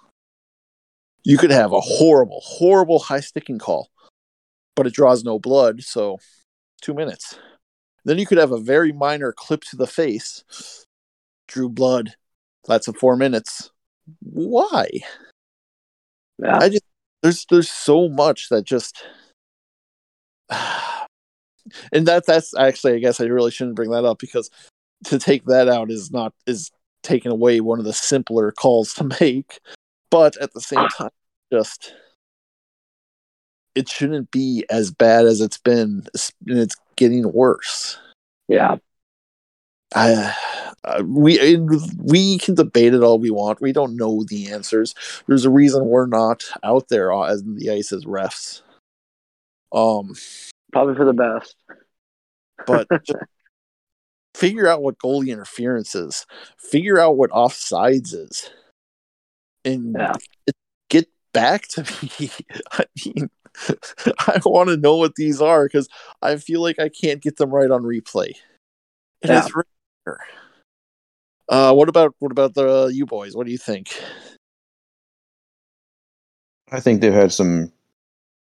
[1.25, 3.91] You could have a horrible, horrible high sticking call
[4.75, 6.17] but it draws no blood, so
[6.81, 7.37] two minutes.
[8.03, 10.43] Then you could have a very minor clip to the face,
[11.47, 12.15] drew blood.
[12.67, 13.69] That's a four minutes.
[14.19, 14.87] Why?
[16.39, 16.57] Yeah.
[16.59, 16.83] I just
[17.21, 19.03] there's there's so much that just
[20.49, 24.49] and that that's actually I guess I really shouldn't bring that up because
[25.05, 26.71] to take that out is not is
[27.03, 29.59] taking away one of the simpler calls to make.
[30.09, 31.11] But at the same time,
[31.53, 31.93] just
[33.75, 36.05] it shouldn't be as bad as it's been
[36.47, 37.97] and it's getting worse
[38.47, 38.75] yeah
[39.93, 40.35] I,
[40.83, 41.57] uh, we
[41.97, 44.95] we can debate it all we want we don't know the answers
[45.27, 48.61] there's a reason we're not out there as the ice as refs
[49.73, 50.15] um
[50.71, 51.55] probably for the best
[52.65, 52.87] but
[54.35, 56.25] figure out what goalie interference is
[56.57, 58.49] figure out what offsides is
[59.65, 60.13] and yeah.
[60.89, 61.81] get back to
[62.19, 62.31] me
[62.71, 63.29] i mean
[64.27, 65.89] I want to know what these are because
[66.21, 68.31] I feel like I can't get them right on replay.
[69.21, 69.47] It Yeah.
[69.53, 69.65] rare.
[71.49, 73.35] Uh, what about what about the uh, you boys?
[73.35, 73.89] What do you think?
[76.71, 77.71] I think they've had some,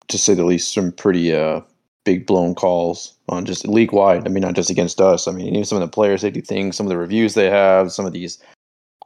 [0.06, 1.60] to say the least, some pretty uh,
[2.04, 4.24] big blown calls on just league wide.
[4.24, 5.26] I mean, not just against us.
[5.26, 7.90] I mean, even some of the player safety things, some of the reviews they have,
[7.90, 8.38] some of these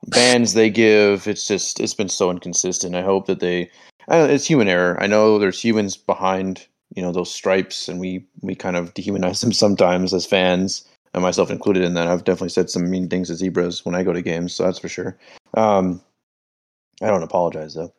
[0.09, 1.27] bans they give.
[1.27, 2.95] It's just it's been so inconsistent.
[2.95, 3.71] I hope that they.
[4.11, 4.97] It's human error.
[5.03, 9.41] I know there's humans behind you know those stripes, and we we kind of dehumanize
[9.43, 12.09] them sometimes as fans, and myself included in that.
[12.09, 14.79] I've definitely said some mean things to zebras when I go to games, so that's
[14.79, 15.17] for sure.
[15.55, 16.01] Um,
[17.03, 17.93] I don't apologize though.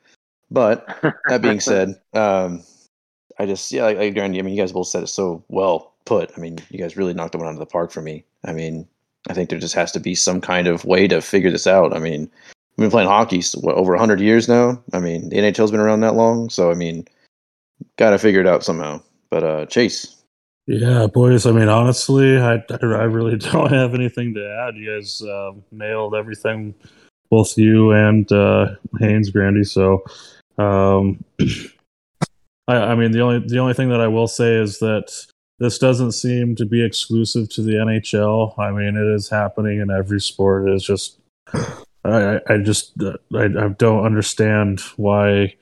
[0.52, 0.88] But
[1.28, 2.63] that being said, um,
[3.39, 4.22] I just yeah, I, I agree.
[4.22, 6.32] I mean, you guys both said it so well put.
[6.36, 8.26] I mean, you guys really knocked it one out of the park for me.
[8.45, 8.88] I mean,
[9.30, 11.95] I think there just has to be some kind of way to figure this out.
[11.95, 12.30] I mean,
[12.78, 14.82] we've been playing hockey s- what, over hundred years now.
[14.93, 17.06] I mean, the NHL's been around that long, so I mean,
[17.98, 19.02] got to figure it out somehow.
[19.30, 20.15] But uh, Chase,
[20.70, 21.48] Yeah, boys.
[21.48, 24.76] I mean, honestly, I, I really don't have anything to add.
[24.76, 26.76] You guys uh, nailed everything
[27.32, 29.64] both you and uh, Haynes Grandy.
[29.64, 30.04] So,
[30.60, 31.24] um,
[32.68, 35.12] I, I mean, the only the only thing that I will say is that
[35.58, 38.58] this doesn't seem to be exclusive to the NHL.
[38.60, 40.70] I mean, it is happening in every sport.
[40.70, 41.18] It is just,
[42.06, 42.94] I, I just,
[43.34, 45.56] I, I don't understand why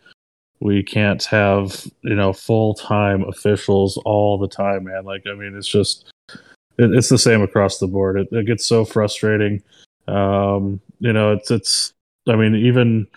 [0.60, 5.06] we can't have you know full time officials all the time, man.
[5.06, 8.20] Like, I mean, it's just, it, it's the same across the board.
[8.20, 9.62] It, it gets so frustrating.
[10.08, 11.94] Um, you know, it's it's.
[12.28, 13.08] I mean, even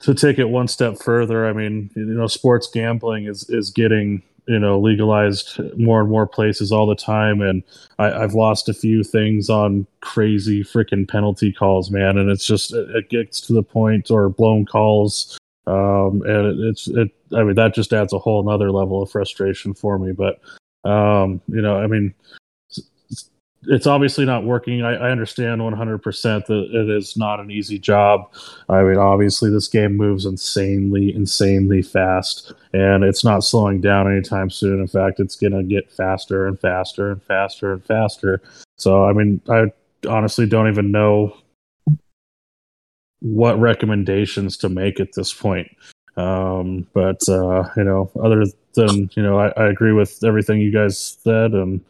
[0.00, 4.22] to take it one step further, I mean, you know, sports gambling is is getting
[4.46, 7.62] you know legalized more and more places all the time, and
[7.98, 12.72] I, have lost a few things on crazy freaking penalty calls, man, and it's just
[12.72, 15.38] it, it gets to the point or blown calls,
[15.70, 17.10] um, and it, it's it.
[17.32, 20.40] I mean, that just adds a whole another level of frustration for me, but
[20.88, 22.14] um, you know, I mean
[23.64, 24.82] it's obviously not working.
[24.82, 28.32] I, I, understand 100% that it is not an easy job.
[28.68, 34.48] I mean, obviously, this game moves insanely, insanely fast, and it's not slowing down anytime
[34.50, 34.80] soon.
[34.80, 38.40] In fact, it's going to get faster and faster and faster and faster.
[38.76, 39.70] So, I mean, I
[40.08, 41.36] honestly don't even know
[43.20, 45.68] what recommendations to make at this point.
[46.16, 50.72] Um, but, uh, you know, other than, you know, I, I agree with everything you
[50.72, 51.80] guys said and,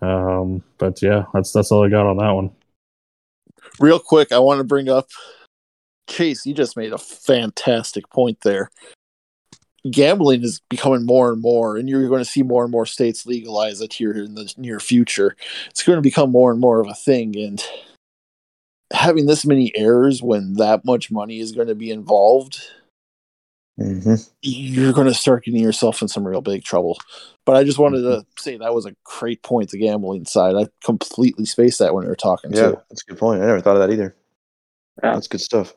[0.00, 2.50] um, but yeah, that's that's all I got on that one.
[3.80, 5.08] Real quick, I want to bring up
[6.08, 6.46] Chase.
[6.46, 8.70] You just made a fantastic point there.
[9.90, 13.26] Gambling is becoming more and more, and you're going to see more and more states
[13.26, 15.36] legalize it here in the near future.
[15.70, 17.64] It's going to become more and more of a thing, and
[18.92, 22.62] having this many errors when that much money is going to be involved
[23.78, 24.14] mm-hmm.
[24.42, 26.98] you're going to start getting yourself in some real big trouble.
[27.44, 28.20] But I just wanted mm-hmm.
[28.20, 30.54] to say that was a great point, the gambling side.
[30.56, 32.52] I completely spaced that when we were talking.
[32.52, 32.78] Yeah, too.
[32.90, 33.42] that's a good point.
[33.42, 34.14] I never thought of that either.
[35.02, 35.14] Yeah.
[35.14, 35.74] That's good stuff.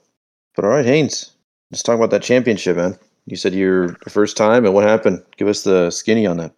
[0.55, 1.31] But all right, Haynes,
[1.71, 2.97] let's talk about that championship, man.
[3.27, 5.23] You said you're the first time, and what happened?
[5.37, 6.53] Give us the skinny on that.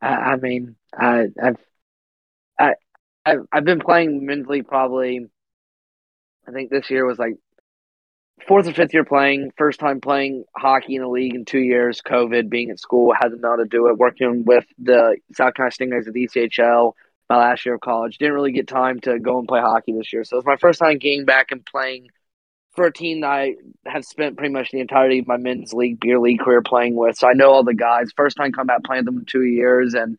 [0.00, 1.56] I, I mean, I, I've,
[2.58, 2.74] I,
[3.26, 5.28] I've, I've been playing mentally probably.
[6.48, 7.36] I think this year was like
[8.46, 12.00] fourth or fifth year playing, first time playing hockey in the league in two years.
[12.02, 13.98] COVID, being at school, hadn't known how to do it.
[13.98, 16.92] Working with the South Carolina Stingrays at the ECHL
[17.28, 18.18] my last year of college.
[18.18, 20.24] Didn't really get time to go and play hockey this year.
[20.24, 22.08] So it was my first time getting back and playing
[22.74, 23.54] for a team that I
[23.86, 27.16] have spent pretty much the entirety of my men's league, beer league career playing with.
[27.16, 28.10] So I know all the guys.
[28.16, 30.18] First time come back playing them in two years and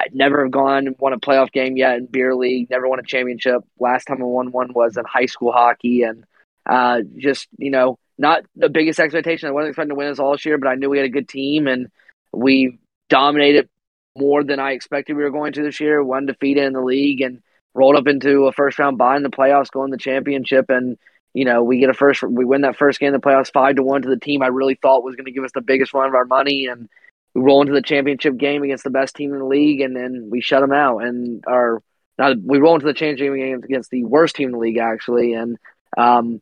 [0.00, 3.00] I never have gone and won a playoff game yet in beer league, never won
[3.00, 3.62] a championship.
[3.78, 6.24] Last time I won one was in high school hockey and
[6.64, 9.48] uh, just you know, not the biggest expectation.
[9.48, 11.10] I wasn't expecting to win this all this year, but I knew we had a
[11.10, 11.88] good team and
[12.32, 12.78] we
[13.10, 13.68] dominated
[14.16, 16.02] more than I expected we were going to this year.
[16.02, 17.42] One defeated in the league and
[17.74, 20.96] rolled up into a first round bye in the playoffs, going the championship, and
[21.34, 23.76] you know we get a first, we win that first game in the playoffs five
[23.76, 25.92] to one to the team I really thought was going to give us the biggest
[25.92, 26.88] run of our money, and
[27.34, 30.28] we roll into the championship game against the best team in the league, and then
[30.30, 31.82] we shut them out, and our
[32.18, 35.32] now we roll into the championship game against the worst team in the league actually,
[35.32, 35.56] and
[35.96, 36.40] um,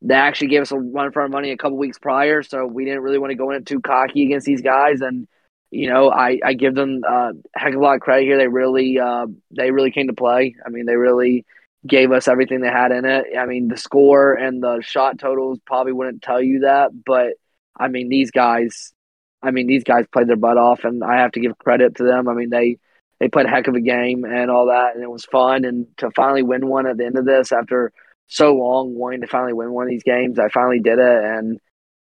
[0.00, 2.84] they actually gave us a run for our money a couple weeks prior, so we
[2.84, 5.00] didn't really want to go in too cocky against these guys.
[5.00, 5.26] And
[5.70, 8.38] you know, I, I give them a heck of a lot of credit here.
[8.38, 10.54] They really uh, they really came to play.
[10.64, 11.44] I mean, they really
[11.86, 13.26] gave us everything they had in it.
[13.38, 17.34] I mean, the score and the shot totals probably wouldn't tell you that, but
[17.76, 18.92] I mean, these guys,
[19.42, 22.04] I mean, these guys played their butt off, and I have to give credit to
[22.04, 22.28] them.
[22.28, 22.78] I mean, they
[23.20, 25.64] they played a heck of a game and all that, and it was fun.
[25.64, 27.92] And to finally win one at the end of this after
[28.26, 30.38] so long wanting to finally win one of these games.
[30.38, 31.58] I finally did it, and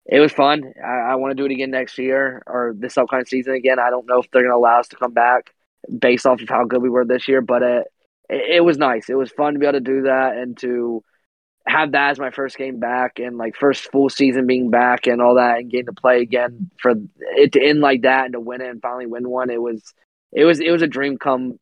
[0.07, 0.72] it was fun.
[0.83, 3.79] I, I want to do it again next year or this upcoming season again.
[3.79, 5.53] I don't know if they're going to allow us to come back
[5.99, 7.87] based off of how good we were this year, but it,
[8.29, 9.09] it, it was nice.
[9.09, 11.03] It was fun to be able to do that and to
[11.68, 15.20] have that as my first game back and like first full season being back and
[15.20, 16.94] all that and getting to play again for
[17.37, 19.50] it to end like that and to win it and finally win one.
[19.50, 19.92] It was
[20.33, 21.59] it was it was a dream come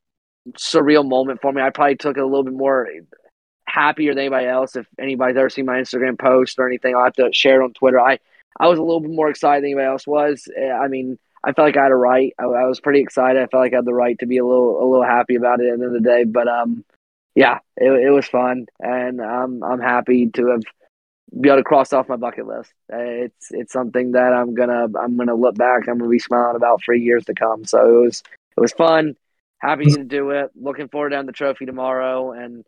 [0.58, 1.62] surreal moment for me.
[1.62, 2.86] I probably took it a little bit more
[3.66, 4.76] happier than anybody else.
[4.76, 7.72] If anybody's ever seen my Instagram post or anything, I'll have to share it on
[7.72, 7.98] Twitter.
[7.98, 8.18] I,
[8.60, 10.48] I was a little bit more excited than anybody else was.
[10.56, 12.32] Eh, I mean, I felt like I had a right.
[12.38, 13.42] I, I, was pretty excited.
[13.42, 15.60] I felt like I had the right to be a little a little happy about
[15.60, 16.24] it at the end of the day.
[16.24, 16.84] But um,
[17.34, 20.62] yeah, it, it was fun, and I'm I'm happy to have
[21.40, 22.72] be able to cross off my bucket list.
[22.88, 25.88] It's it's something that I'm gonna I'm gonna look back.
[25.88, 27.64] I'm gonna be smiling about for years to come.
[27.64, 28.22] So it was
[28.56, 29.16] it was fun.
[29.58, 30.50] Happy to do it.
[30.54, 32.64] Looking forward to the trophy tomorrow and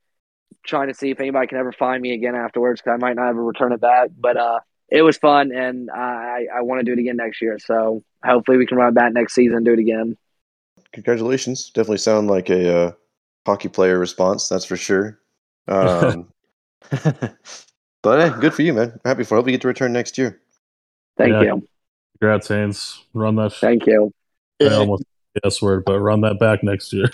[0.64, 3.28] trying to see if anybody can ever find me again afterwards because I might not
[3.28, 4.08] ever return it back.
[4.18, 7.58] But uh, it was fun, and I I want to do it again next year.
[7.58, 10.16] So hopefully we can run back next season and do it again.
[10.92, 11.70] Congratulations!
[11.70, 12.92] Definitely sound like a uh,
[13.46, 14.48] hockey player response.
[14.48, 15.18] That's for sure.
[15.68, 16.28] Um,
[16.90, 19.00] but hey, good for you, man.
[19.04, 19.36] Happy for.
[19.36, 20.40] Hope you get to return next year.
[21.16, 21.42] Thank Yeah.
[21.42, 21.68] you.
[22.20, 23.04] Congrats, Haynes.
[23.14, 23.52] Run that.
[23.52, 24.12] Sh- Thank you.
[24.60, 25.04] I almost
[25.44, 27.06] yes word, but run that back next year.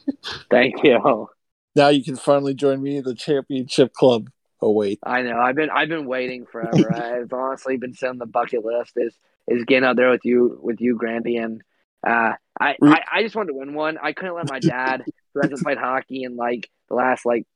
[0.50, 1.28] Thank you.
[1.76, 4.30] Now you can finally join me in the championship club.
[4.62, 5.38] Oh wait, I know.
[5.38, 6.92] I've been I've been waiting forever.
[6.94, 9.14] I've honestly been sitting on the bucket list is
[9.48, 11.62] is getting out there with you with you, Grandy, and
[12.06, 13.98] uh, I, I I just wanted to win one.
[14.02, 17.46] I couldn't let my dad, who hasn't played hockey in like the last like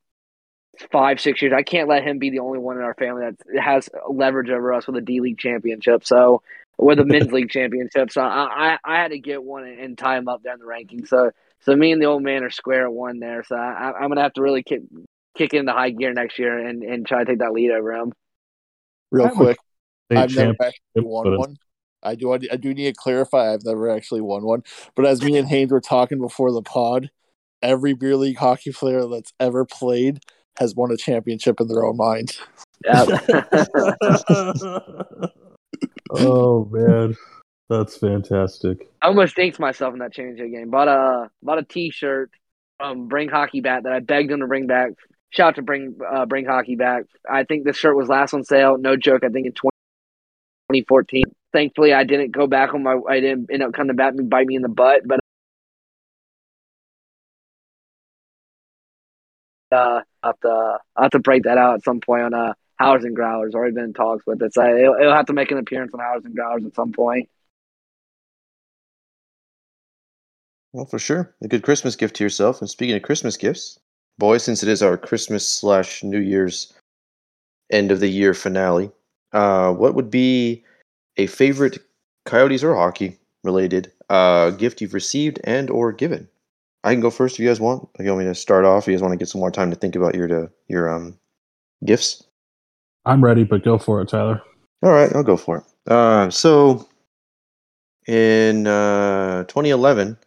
[0.90, 3.62] five six years, I can't let him be the only one in our family that
[3.62, 6.04] has leverage over us with a D League championship.
[6.04, 6.42] So
[6.78, 9.98] with a men's league championship, so I, I I had to get one and, and
[9.98, 11.08] tie him up there in the rankings.
[11.08, 11.30] So
[11.60, 13.44] so me and the old man are square at one there.
[13.44, 14.82] So I, I'm gonna have to really kick
[15.36, 18.12] kick into high gear next year and, and try to take that lead over him.
[19.10, 19.58] real quick.
[20.10, 21.56] I've never actually won one.
[22.04, 22.32] I do.
[22.32, 23.52] I do need to clarify.
[23.52, 24.62] I've never actually won one.
[24.94, 27.10] But as me and Haynes were talking before the pod,
[27.62, 30.20] every beer league hockey player that's ever played
[30.58, 32.38] has won a championship in their own mind.
[36.10, 37.16] oh man,
[37.68, 38.88] that's fantastic.
[39.00, 40.70] I almost jinxed myself in that championship game.
[40.70, 42.30] Bought a bought a T-shirt
[42.78, 44.90] from Bring Hockey Back that I begged him to bring back.
[45.30, 47.04] Shout out to Bring uh, Bring Hockey Back.
[47.28, 48.76] I think this shirt was last on sale.
[48.78, 49.24] No joke.
[49.24, 49.74] I think in 20,
[50.70, 51.24] 2014.
[51.54, 52.98] Thankfully, I didn't go back on my.
[53.08, 55.02] I didn't end up coming back and bite me in the butt.
[55.06, 55.20] But
[59.70, 62.54] uh, I have to I have to break that out at some point on uh
[62.74, 63.54] Howers and Growlers.
[63.54, 64.52] Already been in talks with it.
[64.52, 67.28] So it'll, it'll have to make an appearance on Howers and Growlers at some point.
[70.72, 72.60] Well, for sure, a good Christmas gift to yourself.
[72.60, 73.78] And speaking of Christmas gifts,
[74.18, 76.72] boy, since it is our Christmas slash New Year's
[77.70, 78.90] end of the year finale,
[79.32, 80.64] uh, what would be
[81.16, 81.78] a favorite
[82.24, 86.28] Coyotes or hockey related uh, gift you've received and or given?
[86.84, 87.88] I can go first if you guys want.
[87.98, 89.50] If you want me to start off, if you guys want to get some more
[89.50, 91.18] time to think about your to, your um
[91.84, 92.24] gifts.
[93.06, 94.42] I'm ready, but go for it, Tyler.
[94.82, 95.90] All right, I'll go for it.
[95.90, 96.86] Uh, so
[98.06, 100.18] in uh, 2011,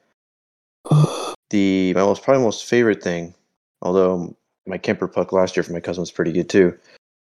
[1.50, 3.34] the my most probably most favorite thing,
[3.82, 6.78] although my Kuemper puck last year for my cousin was pretty good too.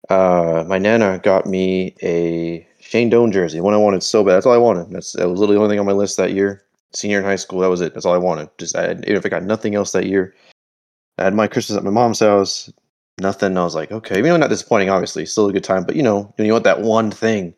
[0.08, 4.32] Uh, my nana got me a Shane Doan jersey, one I wanted so bad.
[4.32, 4.90] That's all I wanted.
[4.90, 6.64] That's that was literally the only thing on my list that year.
[6.94, 7.92] Senior in high school, that was it.
[7.92, 8.48] That's all I wanted.
[8.56, 10.34] Just I, even if I got nothing else that year,
[11.18, 12.72] I had my Christmas at my mom's house.
[13.20, 13.58] Nothing.
[13.58, 14.88] I was like, okay, you know, not disappointing.
[14.88, 15.84] Obviously, still a good time.
[15.84, 17.52] But you know, you want that one thing.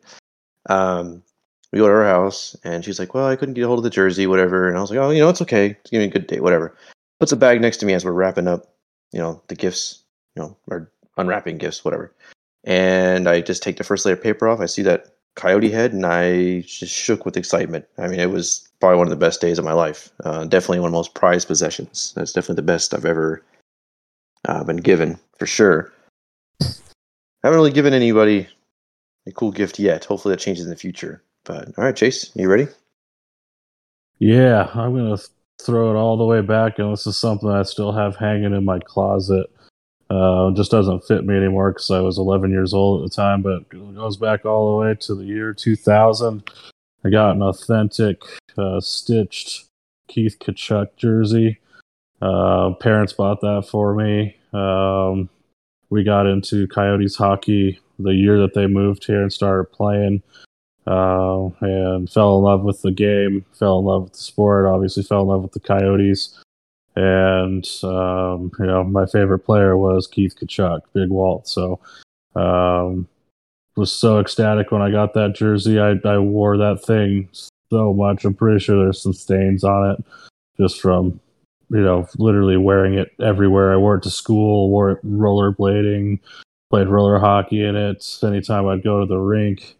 [0.69, 1.23] Um,
[1.71, 3.83] we go to her house, and she's like, "Well, I couldn't get a hold of
[3.83, 5.77] the jersey, whatever." And I was like, "Oh, you know, it's okay.
[5.79, 6.75] It's giving me a good day, whatever."
[7.21, 8.73] Puts a bag next to me as we're wrapping up,
[9.13, 10.03] you know, the gifts,
[10.35, 12.13] you know, or unwrapping gifts, whatever.
[12.65, 14.59] And I just take the first layer of paper off.
[14.59, 17.85] I see that coyote head, and I just shook with excitement.
[17.97, 20.09] I mean, it was probably one of the best days of my life.
[20.23, 22.13] Uh, definitely one of the most prized possessions.
[22.15, 23.43] That's definitely the best I've ever
[24.45, 25.91] uh, been given, for sure.
[26.61, 26.65] I
[27.43, 28.47] haven't really given anybody
[29.27, 30.05] a cool gift yet.
[30.05, 31.23] Hopefully, that changes in the future.
[31.43, 32.67] But all right, Chase, you ready?
[34.19, 35.17] Yeah, I'm gonna
[35.61, 38.65] throw it all the way back, and this is something I still have hanging in
[38.65, 39.47] my closet.
[40.11, 43.41] Uh, just doesn't fit me anymore because I was 11 years old at the time,
[43.41, 46.43] but it goes back all the way to the year 2000.
[47.05, 48.21] I got an authentic
[48.57, 49.67] uh, stitched
[50.09, 51.61] Keith Tkachuk jersey.
[52.21, 54.35] Uh, parents bought that for me.
[54.51, 55.29] Um,
[55.89, 60.21] we got into Coyotes hockey the year that they moved here and started playing
[60.87, 65.03] uh, and fell in love with the game, fell in love with the sport, obviously
[65.03, 66.37] fell in love with the Coyotes.
[66.95, 71.47] And, um, you know, my favorite player was Keith Tkachuk, Big Walt.
[71.47, 71.79] So,
[72.35, 73.07] um,
[73.75, 75.79] was so ecstatic when I got that jersey.
[75.79, 77.29] I, I wore that thing
[77.69, 78.25] so much.
[78.25, 80.05] I'm pretty sure there's some stains on it
[80.59, 81.19] just from,
[81.69, 83.73] you know, literally wearing it everywhere.
[83.73, 86.19] I wore it to school, wore it rollerblading,
[86.69, 88.05] played roller hockey in it.
[88.23, 89.77] Anytime I'd go to the rink,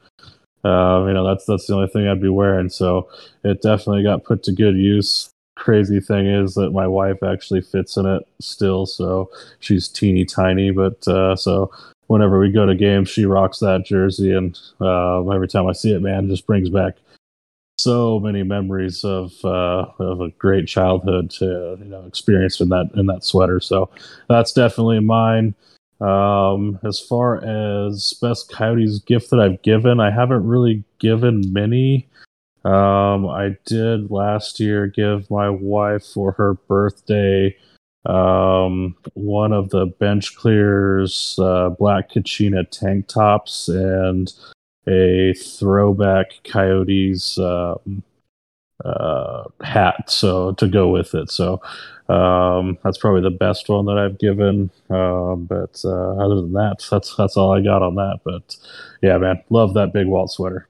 [0.64, 2.70] um, you know, that's that's the only thing I'd be wearing.
[2.70, 3.10] So
[3.44, 5.31] it definitely got put to good use.
[5.62, 10.72] Crazy thing is that my wife actually fits in it still, so she's teeny tiny.
[10.72, 11.72] But uh, so
[12.08, 15.94] whenever we go to games, she rocks that jersey, and uh, every time I see
[15.94, 16.96] it, man, it just brings back
[17.78, 22.90] so many memories of uh, of a great childhood to you know experience in that
[22.96, 23.60] in that sweater.
[23.60, 23.88] So
[24.30, 25.54] that's definitely mine.
[26.00, 32.08] Um, as far as best Coyotes gift that I've given, I haven't really given many.
[32.64, 37.56] Um, I did last year give my wife for her birthday
[38.06, 44.34] um, one of the bench clears uh, black Kachina tank tops and
[44.88, 48.04] a throwback Coyotes um,
[48.84, 51.30] uh, hat so to go with it.
[51.30, 51.62] So
[52.10, 54.72] um, that's probably the best one that I've given.
[54.90, 58.22] Um, but uh, other than that, that's that's all I got on that.
[58.24, 58.58] But
[59.04, 60.68] yeah, man, love that big Walt sweater.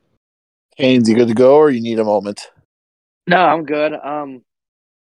[0.77, 2.49] Haynes, you good to go, or you need a moment?
[3.27, 3.93] No, I'm good.
[3.93, 4.43] Um,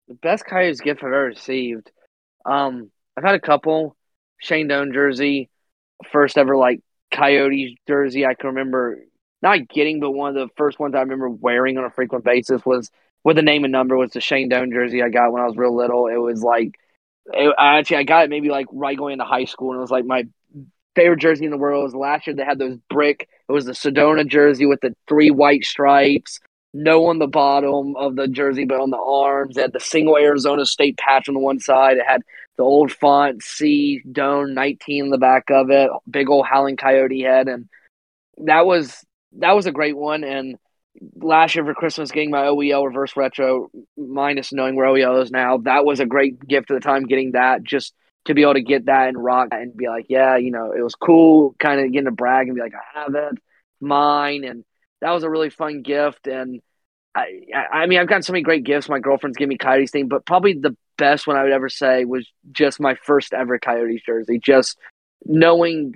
[0.08, 1.90] the best Coyotes gift I've ever received.
[2.44, 3.96] Um, I've had a couple.
[4.40, 5.50] Shane Doan jersey,
[6.10, 6.80] first ever like
[7.12, 8.98] Coyotes jersey I can remember
[9.42, 12.64] not getting, but one of the first ones I remember wearing on a frequent basis
[12.64, 12.90] was
[13.24, 15.56] with the name and number was the Shane Doan jersey I got when I was
[15.56, 16.06] real little.
[16.06, 16.74] It was like,
[17.32, 19.90] it, actually, I got it maybe like right going into high school, and it was
[19.90, 20.24] like my
[21.00, 21.84] favorite jersey in the world.
[21.84, 23.28] Was last year they had those brick.
[23.48, 26.40] It was the Sedona jersey with the three white stripes.
[26.72, 29.56] No on the bottom of the jersey, but on the arms.
[29.56, 31.96] It had the single Arizona State patch on the one side.
[31.96, 32.22] It had
[32.56, 37.22] the old font C Doan 19 in the back of it, big old howling coyote
[37.22, 37.68] head, and
[38.44, 39.04] that was
[39.38, 40.22] that was a great one.
[40.22, 40.56] And
[41.16, 45.58] last year for Christmas, getting my OEL reverse retro, minus knowing where OEL is now,
[45.58, 47.04] that was a great gift at the time.
[47.04, 47.94] Getting that just
[48.26, 50.82] to be able to get that and rock and be like, yeah, you know, it
[50.82, 51.54] was cool.
[51.58, 53.38] Kind of getting to brag and be like, I have it,
[53.80, 54.64] mine, and
[55.00, 56.26] that was a really fun gift.
[56.26, 56.60] And
[57.14, 57.26] I,
[57.72, 58.88] I mean, I've gotten so many great gifts.
[58.88, 62.04] My girlfriend's giving me Coyotes thing, but probably the best one I would ever say
[62.04, 64.38] was just my first ever Coyotes jersey.
[64.38, 64.78] Just
[65.24, 65.94] knowing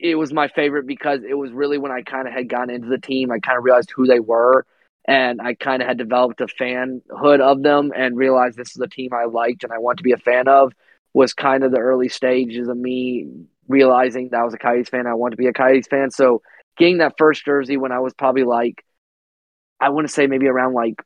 [0.00, 2.88] it was my favorite because it was really when I kind of had gotten into
[2.88, 3.30] the team.
[3.30, 4.66] I kind of realized who they were,
[5.06, 8.88] and I kind of had developed a fanhood of them and realized this is a
[8.88, 10.72] team I liked and I want to be a fan of.
[11.14, 13.28] Was kind of the early stages of me
[13.68, 15.06] realizing that I was a Coyotes fan.
[15.06, 16.10] I wanted to be a Coyotes fan.
[16.10, 16.42] So
[16.76, 18.84] getting that first jersey when I was probably like,
[19.80, 21.02] I want to say maybe around like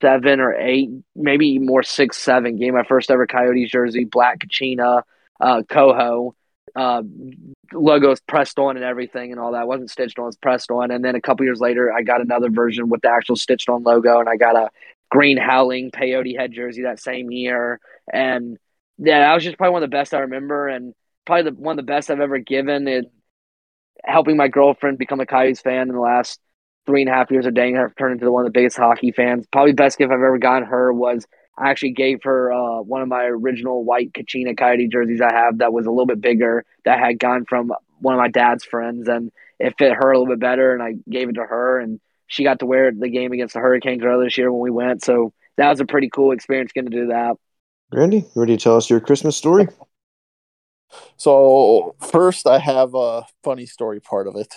[0.00, 2.56] seven or eight, maybe more six, seven.
[2.56, 5.02] Getting my first ever Coyotes jersey, black Kachina,
[5.40, 6.34] uh, Coho
[6.76, 7.02] uh,
[7.72, 9.62] logos pressed on and everything and all that.
[9.62, 10.90] It wasn't stitched on, it was pressed on.
[10.90, 13.82] And then a couple years later, I got another version with the actual stitched on
[13.82, 14.70] logo, and I got a
[15.10, 17.80] green howling peyote head jersey that same year.
[18.12, 18.58] And
[18.98, 20.94] yeah, that was just probably one of the best I remember, and
[21.24, 22.88] probably the, one of the best I've ever given.
[22.88, 23.06] in
[24.04, 26.40] helping my girlfriend become a Coyotes fan in the last
[26.86, 29.12] three and a half years of dating her, turned into one of the biggest hockey
[29.12, 29.46] fans.
[29.52, 31.26] Probably best gift I've ever gotten her was
[31.56, 35.58] I actually gave her uh, one of my original white Kachina Coyote jerseys I have
[35.58, 39.08] that was a little bit bigger that had gone from one of my dad's friends
[39.08, 42.00] and it fit her a little bit better and I gave it to her and
[42.28, 44.70] she got to wear it the game against the Hurricanes earlier this year when we
[44.70, 45.02] went.
[45.02, 47.34] So that was a pretty cool experience getting to do that.
[47.90, 49.66] Randy, ready to tell us your Christmas story?
[51.16, 54.54] So first I have a funny story part of it.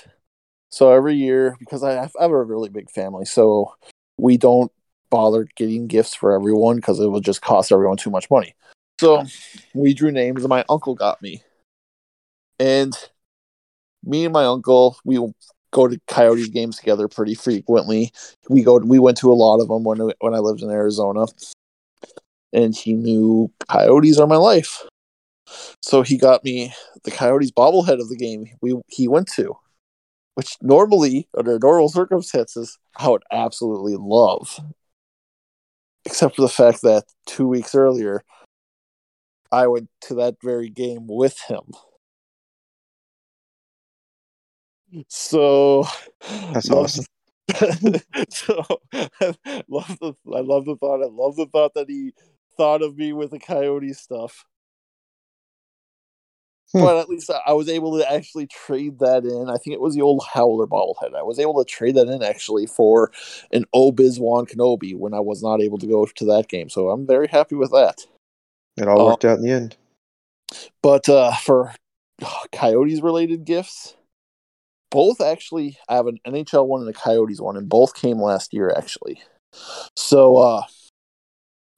[0.70, 3.74] So every year, because I have, I have a really big family, so
[4.18, 4.72] we don't
[5.10, 8.54] bother getting gifts for everyone because it would just cost everyone too much money.
[9.00, 9.24] So
[9.74, 11.42] we drew names, and my uncle got me.
[12.60, 12.94] And
[14.04, 15.16] me and my uncle, we
[15.72, 18.12] go to Coyotes games together pretty frequently.
[18.50, 21.26] We go, we went to a lot of them when when I lived in Arizona,
[22.54, 24.84] and he knew Coyotes are my life.
[25.82, 26.74] So he got me
[27.04, 29.56] the Coyotes bobblehead of the game we he went to,
[30.36, 34.60] which normally under normal circumstances I would absolutely love
[36.06, 38.24] except for the fact that two weeks earlier,
[39.52, 41.64] I went to that very game with him.
[45.08, 45.86] So
[46.52, 47.06] that's awesome.
[48.30, 51.04] so I love the I love the thought.
[51.04, 52.14] I love the thought that he
[52.62, 54.46] thought of me with the coyote stuff.
[56.72, 56.82] Hmm.
[56.82, 59.50] But at least I was able to actually trade that in.
[59.50, 61.16] I think it was the old Howler bobblehead.
[61.18, 63.12] I was able to trade that in actually for
[63.52, 66.70] an Obi-Wan Kenobi when I was not able to go to that game.
[66.70, 68.06] So I'm very happy with that.
[68.78, 69.76] It all worked out in the end.
[70.84, 71.74] But uh, for
[72.52, 73.96] Coyotes related gifts,
[74.92, 78.54] both actually, I have an NHL one and a Coyotes one, and both came last
[78.54, 79.20] year actually.
[79.96, 80.62] So uh,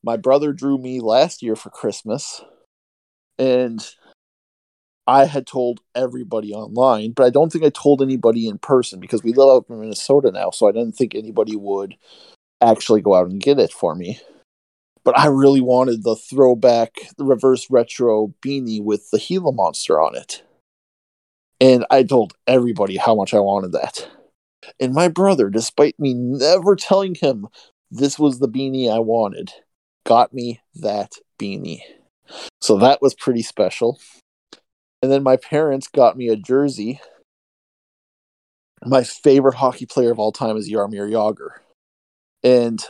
[0.04, 2.42] my brother drew me last year for Christmas,
[3.38, 3.86] and
[5.08, 9.24] I had told everybody online, but I don't think I told anybody in person because
[9.24, 11.96] we live up in Minnesota now, so I didn't think anybody would
[12.62, 14.20] actually go out and get it for me.
[15.04, 20.16] But I really wanted the throwback, the reverse retro beanie with the Gila monster on
[20.16, 20.44] it.
[21.60, 24.08] And I told everybody how much I wanted that.
[24.80, 27.48] And my brother, despite me never telling him
[27.92, 29.52] this was the beanie I wanted,
[30.06, 31.82] got me that beanie.
[32.62, 34.00] So that was pretty special.
[35.02, 37.02] And then my parents got me a jersey.
[38.86, 41.60] My favorite hockey player of all time is Jaromir Jagr.
[42.44, 42.84] And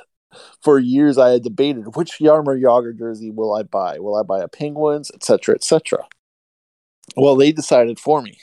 [0.61, 3.99] for years I had debated which Jaromir Jagr jersey will I buy?
[3.99, 6.05] Will I buy a Penguins, etc., etc.
[7.16, 8.38] Well, they decided for me.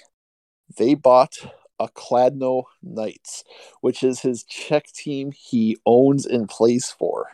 [0.76, 1.38] They bought
[1.80, 3.42] a Kladno Knights,
[3.80, 7.28] which is his Czech team he owns and plays for.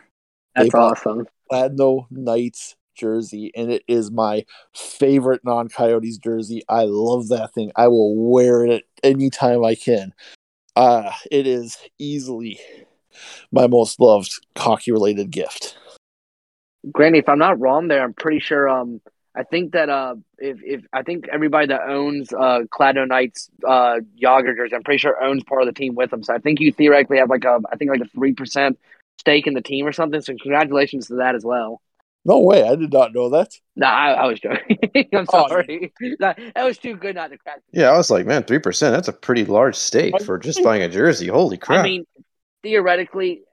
[0.57, 1.27] That's awesome.
[1.51, 6.63] Kladno Knights jersey, and it is my favorite non Coyotes jersey.
[6.67, 7.71] I love that thing.
[7.75, 10.13] I will wear it anytime I can.
[10.75, 12.59] Uh, it is easily
[13.51, 15.77] my most loved hockey related gift.
[16.91, 18.69] Granny, if I'm not wrong, there, I'm pretty sure.
[18.69, 19.01] Um,
[19.35, 23.99] I think that uh, if if I think everybody that owns uh Kladno Knights uh
[24.21, 26.23] Jagr jersey, I'm pretty sure owns part of the team with them.
[26.23, 28.79] So I think you theoretically have like a, I think like a three percent
[29.19, 30.21] stake in the team or something.
[30.21, 31.81] So congratulations to that as well.
[32.25, 33.53] No way, I did not know that.
[33.77, 34.77] No, I, I was joking.
[35.13, 35.93] I'm Oh, sorry.
[36.19, 37.61] that, that was too good not to crack.
[37.71, 38.93] Yeah, I was like, man, three percent.
[38.93, 41.27] That's a pretty large stake for just buying a jersey.
[41.27, 41.79] Holy crap!
[41.79, 42.05] I mean,
[42.63, 43.43] theoretically,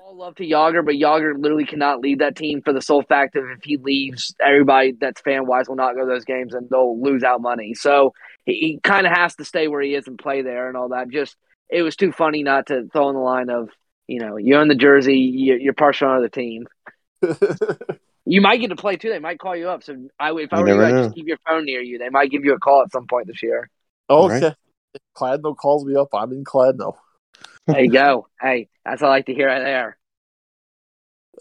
[0.00, 3.34] all love to Jagr, but Jagr literally cannot leave that team for the sole fact
[3.34, 6.68] of if he leaves, everybody that's fan wise will not go to those games and
[6.70, 7.74] they'll lose out money.
[7.74, 8.12] So
[8.44, 10.90] he, he kind of has to stay where he is and play there and all
[10.90, 11.08] that.
[11.10, 11.36] Just
[11.68, 13.70] it was too funny not to throw in the line of
[14.06, 16.66] you know you own the jersey, you, you're partial owner of the team.
[18.26, 19.10] You might get to play too.
[19.10, 19.82] They might call you up.
[19.84, 21.98] So I, if I You were you, I'd just keep your phone near you.
[21.98, 23.68] They might give you a call at some point this year.
[24.08, 24.40] okay.
[24.40, 24.54] Right.
[24.94, 26.94] If Kladno calls me up, I'm in Kladno.
[27.66, 28.28] There you go.
[28.40, 29.98] hey, that's what I like to hear right there.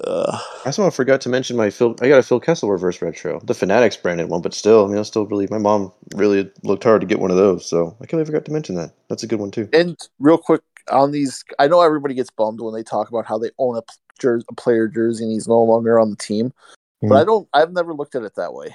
[0.04, 1.96] Uh, I somehow forgot to mention my Phil.
[2.02, 4.98] I got a Phil Kessel reverse retro, the Fanatics branded one, but still, I mean,
[4.98, 5.48] I still really.
[5.52, 8.52] My mom really looked hard to get one of those, so I completely forgot to
[8.52, 8.92] mention that.
[9.08, 9.70] That's a good one too.
[9.72, 10.62] and real quick
[10.92, 13.82] on these, I know everybody gets bummed when they talk about how they own a,
[14.20, 16.54] jer- a player jersey and he's no longer on the team.
[17.02, 17.50] But I don't.
[17.54, 18.74] I've never looked at it that way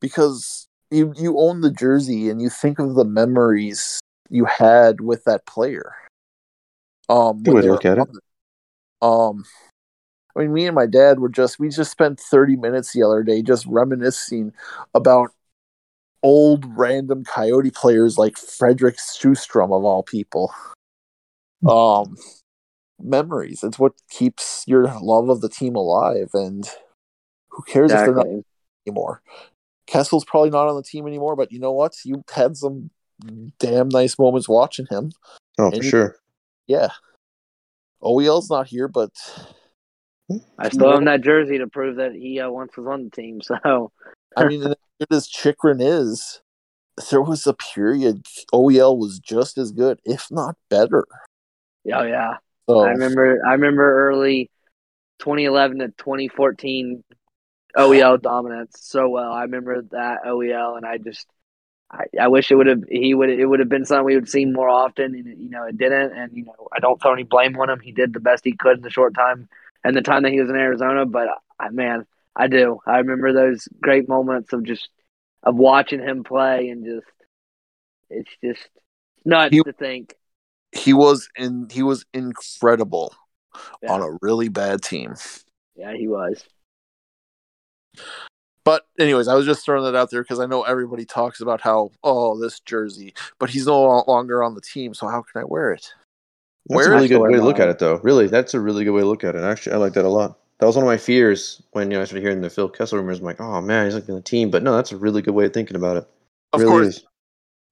[0.00, 4.00] because you you own the jersey and you think of the memories
[4.30, 5.94] you had with that player.
[7.08, 8.08] Um, Good when way they to were look at it.
[9.02, 9.44] Um,
[10.34, 13.22] I mean, me and my dad were just we just spent thirty minutes the other
[13.22, 14.52] day just reminiscing
[14.94, 15.32] about
[16.22, 20.52] old random Coyote players like Fredrik Sjostrom of all people.
[21.68, 22.16] Um,
[23.00, 23.62] memories.
[23.62, 26.68] It's what keeps your love of the team alive, and
[27.50, 28.26] who cares if they're not
[28.86, 29.22] anymore?
[29.86, 31.94] Kessel's probably not on the team anymore, but you know what?
[32.04, 32.90] You had some
[33.58, 35.12] damn nice moments watching him.
[35.58, 36.16] Oh, for And- sure.
[36.66, 36.88] Yeah.
[38.02, 39.10] OEL's not here, but
[40.58, 43.40] I still own that jersey to prove that he uh, once was on the team.
[43.64, 43.92] So
[44.36, 46.42] I mean, as good as Chychrun is,
[47.10, 51.06] there was a period OEL was just as good, if not better.
[51.84, 52.36] yeah, yeah.
[52.68, 53.40] So I remember.
[53.46, 54.50] I remember early
[55.20, 57.04] 2011 to 2014
[57.76, 59.32] OEL dominance so well.
[59.32, 61.26] I remember that OEL, and I just.
[61.88, 64.28] I, I wish it would have he would it would have been something we would
[64.28, 67.22] see more often and you know it didn't and you know I don't throw any
[67.22, 69.48] blame on him he did the best he could in the short time
[69.84, 71.28] and the time that he was in Arizona but
[71.60, 72.04] I, man
[72.36, 74.88] I do I remember those great moments of just
[75.42, 77.06] of watching him play and just
[78.10, 78.68] it's just
[79.24, 80.14] nuts He- to think
[80.72, 83.14] he was in he was incredible
[83.82, 83.92] Yeah.
[83.92, 85.14] on a really bad team.
[85.76, 86.44] yeah he was
[88.64, 91.60] But anyways, I was just throwing that out there because I know everybody talks about
[91.60, 95.44] how oh this jersey, but he's no longer on the team, so how can I
[95.44, 95.86] wear it?
[96.68, 98.00] That's Where a really good way to look at it, though.
[98.02, 99.42] Really, that's a really good way to look at it.
[99.44, 100.36] Actually, I like that a lot.
[100.58, 102.98] That was one of my fears when you know, I started hearing the Phil Kessel
[102.98, 103.18] rumors.
[103.18, 104.50] I'm like, oh man, he's like on the team.
[104.50, 106.08] But no, that's a really good way of thinking about it.
[106.52, 107.04] Of really course, is.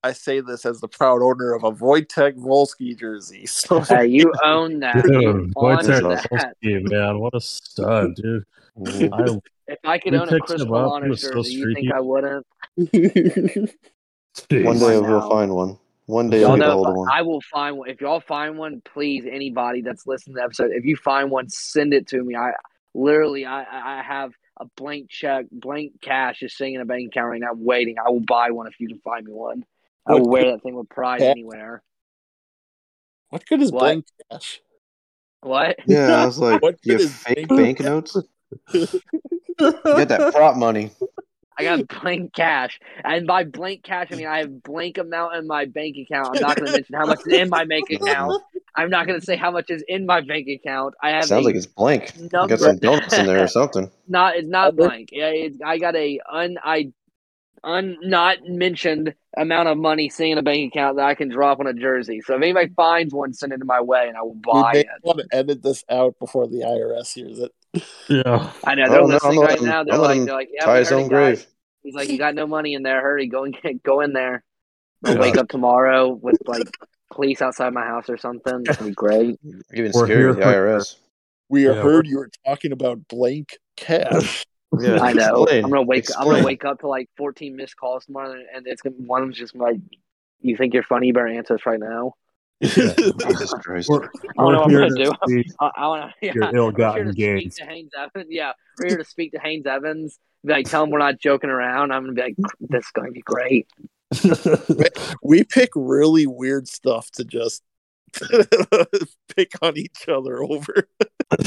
[0.02, 3.46] I say this as the proud owner of a Wojtek Wolski jersey.
[3.64, 8.44] So hey you own that Dude, you Wojtek own Wolski, man, what a stud, dude.
[8.76, 8.80] I
[9.68, 10.76] if I could own a picked Chris him up.
[10.76, 11.92] He Milano was so jersey you think.
[11.92, 12.88] I wouldn't One
[14.78, 15.30] day I he'll know.
[15.30, 15.78] find one.
[16.06, 17.08] One day Y'all he'll get a know hold of if one.
[17.10, 17.88] I, I will find one.
[17.88, 21.48] If y'all find one, please, anybody that's listening to the episode, if you find one,
[21.48, 22.36] send it to me.
[22.36, 22.50] I
[22.94, 27.30] literally, I, I have a blank check, blank cash just sitting in a bank account
[27.30, 27.96] right now, waiting.
[28.04, 29.64] I will buy one if you can find me one.
[30.06, 31.30] I will What wear that thing with pride Yeah.
[31.30, 31.82] anywhere.
[33.30, 33.80] what good is What?
[33.80, 34.60] blank cash?
[35.40, 35.76] What?
[35.86, 38.16] Yeah, I was like, What you good have is fake bank- banknotes?
[39.60, 40.90] You get that prop money.
[41.56, 45.46] I got blank cash, and by blank cash, I mean I have blank amount in
[45.46, 46.28] my bank account.
[46.34, 48.42] I'm not going to mention how much is in my bank account.
[48.76, 50.94] I'm not going to say how much is in my bank account.
[51.02, 52.12] I have Sounds like it's blank.
[52.16, 52.48] You number.
[52.56, 53.90] got some donuts in there or something.
[54.08, 55.10] Not it's not Number- blank.
[55.12, 56.92] Yeah, it, I got a un I
[57.62, 61.60] un not mentioned amount of money sitting in a bank account that I can drop
[61.60, 62.20] on a jersey.
[62.20, 64.70] So if anybody finds one, send it in my way, and I will We buy
[64.74, 64.86] may it.
[65.02, 67.52] want to edit this out before the IRS hears it.
[68.08, 68.52] yeah.
[68.64, 69.82] I know they're no, listening I'm right letting- now.
[69.84, 71.46] They're like, they're like, yeah, Tie his own it, grave.
[71.82, 73.00] He's like, you got no money in there.
[73.00, 74.44] Hurry, go and get, go in there.
[75.04, 75.20] I'll Yeah.
[75.20, 76.70] wake up tomorrow with like
[77.14, 78.64] police outside my house or something.
[78.66, 79.38] It's gonna be great.
[79.72, 80.96] Even We're scary with the IRS.
[81.48, 81.74] We Yeah.
[81.74, 84.44] heard you were talking about blank cash.
[84.76, 85.44] Yeah, I know.
[85.44, 85.64] explain.
[85.64, 86.06] I'm gonna wake.
[86.18, 89.28] I'm gonna wake up to like 14 missed calls tomorrow, and it's gonna one of
[89.28, 89.76] them's just like
[90.40, 91.06] You think you're funny?
[91.06, 92.14] You better answer this right now.
[92.60, 93.88] Jesus Christ.
[93.88, 95.12] We're, I don't know what I'm gonna to do.
[95.28, 96.26] see I, I want to.
[96.26, 97.54] Yeah, your we're here ill-gotten to speak gains.
[97.56, 98.26] to Haynes Evans.
[98.30, 100.18] Yeah, we're here to speak to Haynes Evans.
[100.44, 101.92] Be like, tell him we're not joking around.
[101.92, 103.68] I'm gonna be like, this is gonna be great.
[105.22, 107.62] we pick really weird stuff to just
[109.36, 110.88] pick on each other over.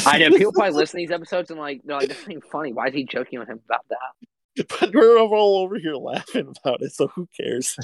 [0.06, 2.74] I know people probably listen to these episodes and like, they're like, this ain't funny.
[2.74, 4.68] Why is he joking with him about that?
[4.80, 7.78] But we're all over here laughing about it, so who cares?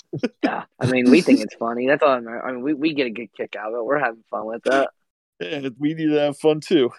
[0.44, 1.86] Yeah, I mean, we think it's funny.
[1.86, 2.14] That's all.
[2.14, 3.86] I'm, I mean, we, we get a good kick out of it.
[3.86, 4.90] We're having fun with that.
[5.40, 6.90] And we need to have fun too.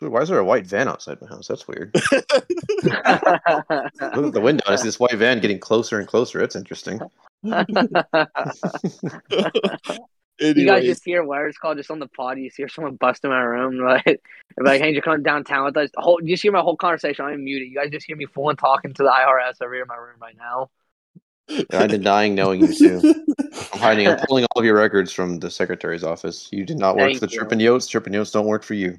[0.00, 1.48] Dude, why is there a white van outside my house?
[1.48, 1.94] That's weird.
[1.94, 4.64] Look at the window.
[4.66, 6.40] I see this white van getting closer and closer.
[6.40, 7.00] That's interesting.
[10.40, 12.38] You guys just hear what it's called just on the pod.
[12.38, 14.02] You just hear someone busting my room, right?
[14.04, 15.90] They're like, hey, you're coming downtown with us.
[15.96, 17.24] Whole, you just hear my whole conversation.
[17.24, 17.68] I'm muted.
[17.68, 19.94] You guys just hear me full and talking to the IRS over here in my
[19.94, 20.70] room right now.
[21.48, 23.24] And I'm denying knowing you too.
[23.72, 24.08] I'm hiding.
[24.08, 26.48] I'm pulling all of your records from the secretary's office.
[26.50, 27.38] You did not work Thank for the you.
[27.38, 27.88] Chirpin' Yotes.
[27.88, 28.98] Chirpin' Yotes don't work for you.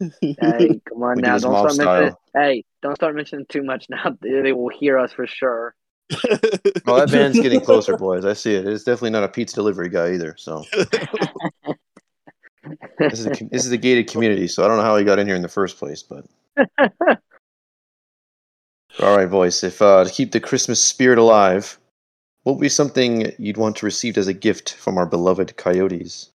[0.00, 1.38] Hey, come on We now.
[1.38, 2.14] Don't start mentioning.
[2.34, 4.16] Hey, don't start mentioning too much now.
[4.20, 5.74] They they will hear us for sure.
[6.10, 6.20] Well,
[6.96, 8.24] that van's getting closer, boys.
[8.24, 8.66] I see it.
[8.66, 10.34] It's definitely not a pizza delivery guy either.
[10.38, 10.64] So
[12.98, 14.48] this is a, this is a gated community.
[14.48, 16.24] So I don't know how he got in here in the first place, but
[18.98, 19.62] all right, boys.
[19.62, 21.78] If uh, to keep the Christmas spirit alive,
[22.42, 26.30] what would be something you'd want to receive as a gift from our beloved Coyotes?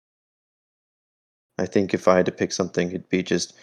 [1.59, 3.55] I think if I had to pick something, it'd be just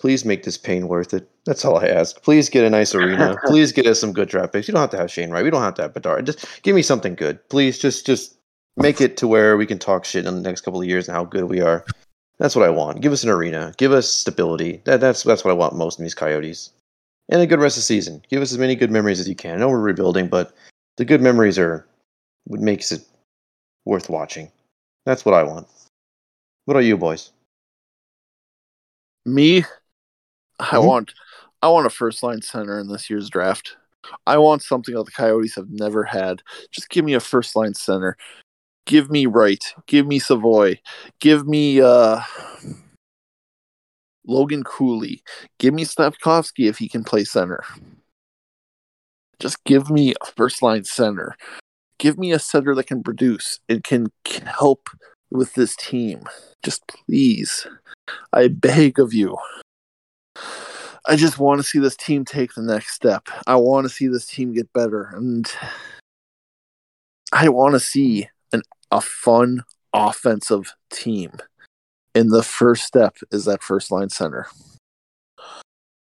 [0.00, 1.28] please make this pain worth it.
[1.44, 2.22] That's all I ask.
[2.22, 3.36] Please get a nice arena.
[3.44, 4.66] please get us some good draft picks.
[4.66, 5.44] You don't have to have Shane Wright.
[5.44, 6.26] We don't have to have Bedard.
[6.26, 7.46] Just give me something good.
[7.48, 8.36] Please just just
[8.76, 11.16] make it to where we can talk shit in the next couple of years and
[11.16, 11.84] how good we are.
[12.38, 13.02] That's what I want.
[13.02, 13.74] Give us an arena.
[13.76, 14.80] Give us stability.
[14.84, 16.70] That, that's that's what I want most in these Coyotes.
[17.28, 18.22] And a good rest of the season.
[18.28, 19.54] Give us as many good memories as you can.
[19.54, 20.52] I know we're rebuilding, but
[20.96, 21.86] the good memories are
[22.44, 23.02] what makes it
[23.84, 24.50] worth watching.
[25.06, 25.68] That's what I want.
[26.70, 27.32] What are you boys?
[29.26, 29.64] Me,
[30.60, 30.86] I Mhm.
[30.86, 31.14] want
[31.60, 33.76] I want a first line center in this year's draft.
[34.24, 36.44] I want something that the Coyotes have never had.
[36.70, 38.16] Just give me a first line center.
[38.86, 39.64] Give me Wright.
[39.86, 40.76] Give me Savoie.
[41.18, 42.20] Give me uh
[44.24, 45.24] Logan Cooley.
[45.58, 47.64] Give me Slafkovsky if he can play center.
[49.40, 51.34] Just give me a first line center.
[51.98, 54.88] Give me a center that can produce and can, can help
[55.30, 56.24] with this team.
[56.62, 57.66] Just please.
[58.32, 59.36] I beg of you.
[61.06, 63.28] I just want to see this team take the next step.
[63.46, 65.50] I want to see this team get better, and
[67.32, 69.62] I want to see an a fun
[69.92, 71.32] offensive team.
[72.14, 74.46] And the first step is that first line center.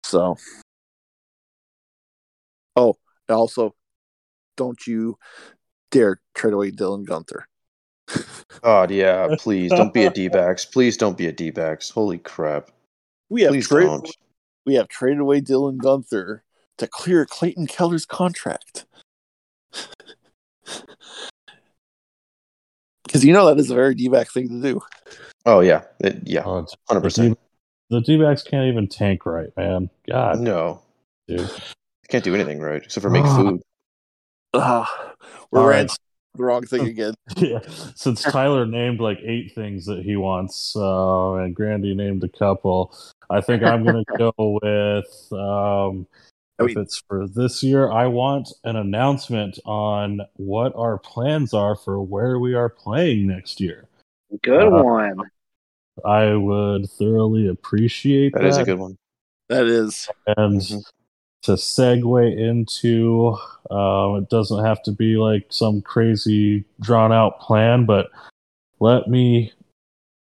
[0.04, 0.36] So,
[2.76, 2.96] oh,
[3.28, 3.74] also,
[4.56, 5.18] don't you
[5.90, 7.42] dare trade away Dylan Guenther.
[8.62, 10.64] God, yeah, please don't be a D-backs.
[10.64, 11.90] Please don't be a D-backs.
[11.90, 12.70] Holy crap.
[13.28, 14.16] We have Please traded, don't.
[14.66, 16.40] we have traded away Dylan Guenther
[16.78, 18.86] to clear Clayton Keller's contract.
[23.04, 24.82] Because you know that is a very D-back thing to do.
[25.46, 27.38] Oh yeah, it, yeah, Oh, it's- hundred the percent.
[27.38, 29.88] D- the D-backs can't even tank right, man.
[30.06, 30.82] God, No,
[31.26, 31.50] dude.
[32.10, 33.62] can't do anything right except for make food.
[34.52, 34.84] Uh,
[35.50, 35.90] we're All right.
[36.38, 36.38] Right.
[36.38, 37.14] the wrong thing again.
[37.36, 37.60] yeah,
[37.94, 42.94] since Tyler named like eight things that he wants, uh, and Grandy named a couple,
[43.30, 45.32] I think I'm gonna go with.
[45.32, 46.06] Um,
[46.60, 51.76] I if it's for this year, I want an announcement on what our plans are
[51.76, 53.86] for where we are playing next year.
[54.42, 55.30] Good Uh, one.
[56.04, 58.42] I would thoroughly appreciate that.
[58.42, 58.96] That is a good one.
[59.48, 60.08] That is.
[60.36, 60.82] And Mhm.
[61.42, 63.36] To segue into,
[63.70, 68.10] um, it doesn't have to be like some crazy drawn out plan, but
[68.80, 69.52] let me,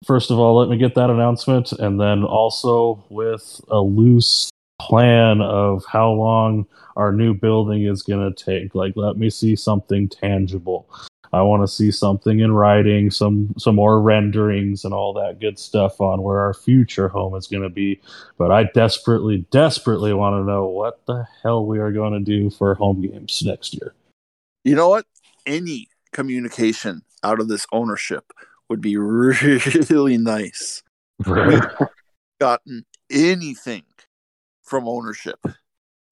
[0.04, 4.50] first of all, let me get that announcement, and then also with a loose
[4.80, 8.74] plan of how long our new building is going to take.
[8.74, 10.88] Like, let me see something tangible.
[11.32, 15.58] I want to see something in writing, some some more renderings and all that good
[15.58, 18.00] stuff on where our future home is going to be
[18.38, 22.50] but I desperately, desperately want to know what the hell we are going to do
[22.50, 23.94] for home games next year.
[24.64, 25.06] You know what?
[25.46, 28.32] Any communication out of this ownership
[28.68, 30.82] would be really nice.
[31.26, 31.62] We've
[32.40, 33.84] gotten anything
[34.62, 35.40] from ownership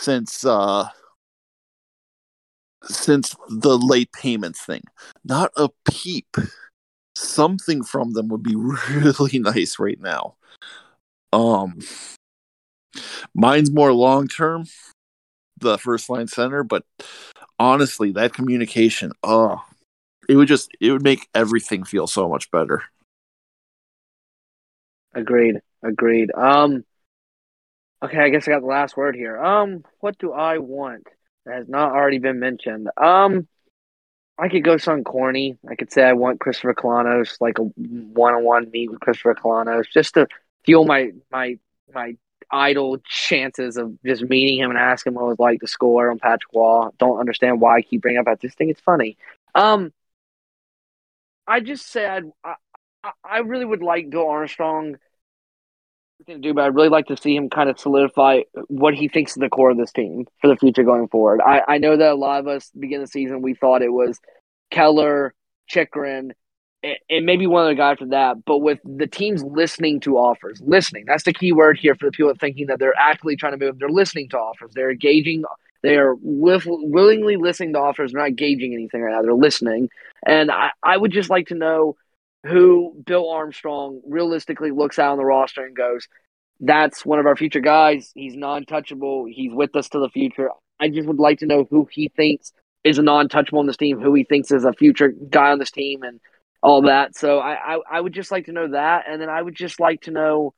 [0.00, 0.88] since uh
[2.87, 4.82] since the late payments thing.
[5.24, 6.37] Not a peep.
[7.16, 8.57] Something from them would be
[8.91, 10.37] really nice right now.
[11.32, 11.78] Um
[13.35, 14.66] mine's more long term,
[15.59, 16.85] the first line center, but
[17.59, 19.62] honestly, that communication, oh
[20.28, 22.82] it would just it would make everything feel so much better.
[25.14, 25.57] Agreed.
[25.82, 26.30] Agreed.
[26.35, 26.85] Um.
[28.03, 29.43] Okay, I guess I got the last word here.
[29.43, 31.07] Um, what do I want
[31.47, 32.88] that has not already been mentioned?
[32.97, 33.47] Um,
[34.38, 35.59] I could go some corny.
[35.68, 40.14] I could say I want Christopher Kalanos, like a one-on-one meet with Christopher Kalanos, just
[40.14, 40.26] to
[40.64, 41.59] fuel my my
[41.95, 42.16] my
[42.51, 46.18] idle chances of just meeting him and asking what it was like to score on
[46.18, 46.92] Patrick Wall.
[46.99, 48.26] Don't understand why I keep bringing up.
[48.26, 49.16] I just think it's funny.
[49.55, 49.92] Um,
[51.47, 52.55] I just said I,
[53.24, 54.97] I really would like Bill Armstrong
[56.26, 59.32] to do, but I'd really like to see him kind of solidify what he thinks
[59.32, 61.40] is the core of this team for the future going forward.
[61.44, 64.18] I, I know that a lot of us begin the season we thought it was
[64.70, 65.34] Keller,
[65.68, 66.32] Chychrun,
[67.08, 68.44] and maybe one other guy for that.
[68.44, 72.12] But with the teams listening to offers, listening, that's the key word here for the
[72.12, 73.78] people thinking that they're actively trying to move.
[73.78, 74.72] They're listening to offers.
[74.74, 75.44] They're engaging.
[75.82, 78.12] They are willingly listening to offers.
[78.12, 79.22] They're not gauging anything right now.
[79.22, 79.88] They're listening.
[80.26, 81.96] And I, I would just like to know
[82.45, 86.09] who Bill Armstrong realistically looks out on the roster and goes,
[86.61, 88.11] that's one of our future guys.
[88.14, 89.24] He's non touchable.
[89.30, 90.51] He's with us to the future.
[90.78, 92.53] I just would like to know who he thinks
[92.84, 95.59] is a non touchable on this team, who he thinks is a future guy on
[95.59, 96.20] this team, and
[96.62, 97.16] all that.
[97.16, 99.80] So I, I, I would just like to know that, and then I would just
[99.80, 100.55] like to know.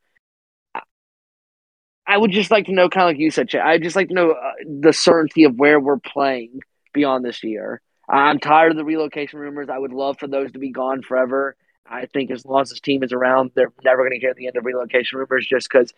[2.08, 4.14] I would just like to know, kind of like you said, I'd just like to
[4.14, 6.60] know uh, the certainty of where we're playing
[6.92, 7.80] beyond this year.
[8.08, 9.68] I'm tired of the relocation rumors.
[9.68, 11.56] I would love for those to be gone forever.
[11.90, 14.46] I think as long as this team is around, they're never going to hear the
[14.46, 15.92] end of relocation rumors just because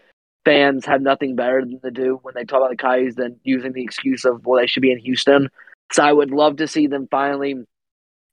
[0.44, 3.72] fans have nothing better than to do when they talk about the Coyotes than using
[3.72, 5.48] the excuse of, well, they should be in Houston.
[5.92, 7.54] So I would love to see them finally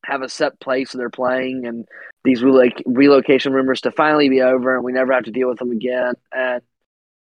[0.05, 1.87] have a set place they're playing and
[2.23, 5.59] these reloc- relocation rumors to finally be over and we never have to deal with
[5.59, 6.13] them again.
[6.31, 6.61] And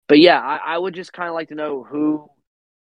[0.08, 2.30] but yeah, I, I would just kind of like to know who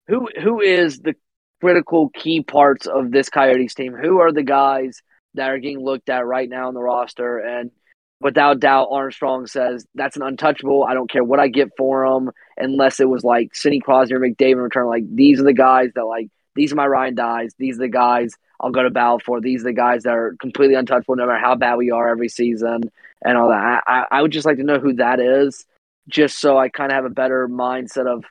[0.07, 1.15] who who is the
[1.61, 3.93] critical key parts of this Coyotes team.
[3.93, 5.01] Who are the guys
[5.35, 7.39] that are getting looked at right now in the roster?
[7.39, 7.71] And
[8.19, 10.85] without doubt, Armstrong says that's an untouchable.
[10.87, 14.19] I don't care what I get for him, unless it was like Sidney Crosby or
[14.19, 14.87] McDavid return.
[14.87, 17.53] Like these are the guys that like these are my Ryan dies.
[17.57, 19.41] These are the guys I'll go to battle for.
[19.41, 22.29] These are the guys that are completely untouchable no matter how bad we are every
[22.29, 22.91] season
[23.23, 23.83] and all that.
[23.85, 25.65] I, I would just like to know who that is,
[26.07, 28.23] just so I kind of have a better mindset of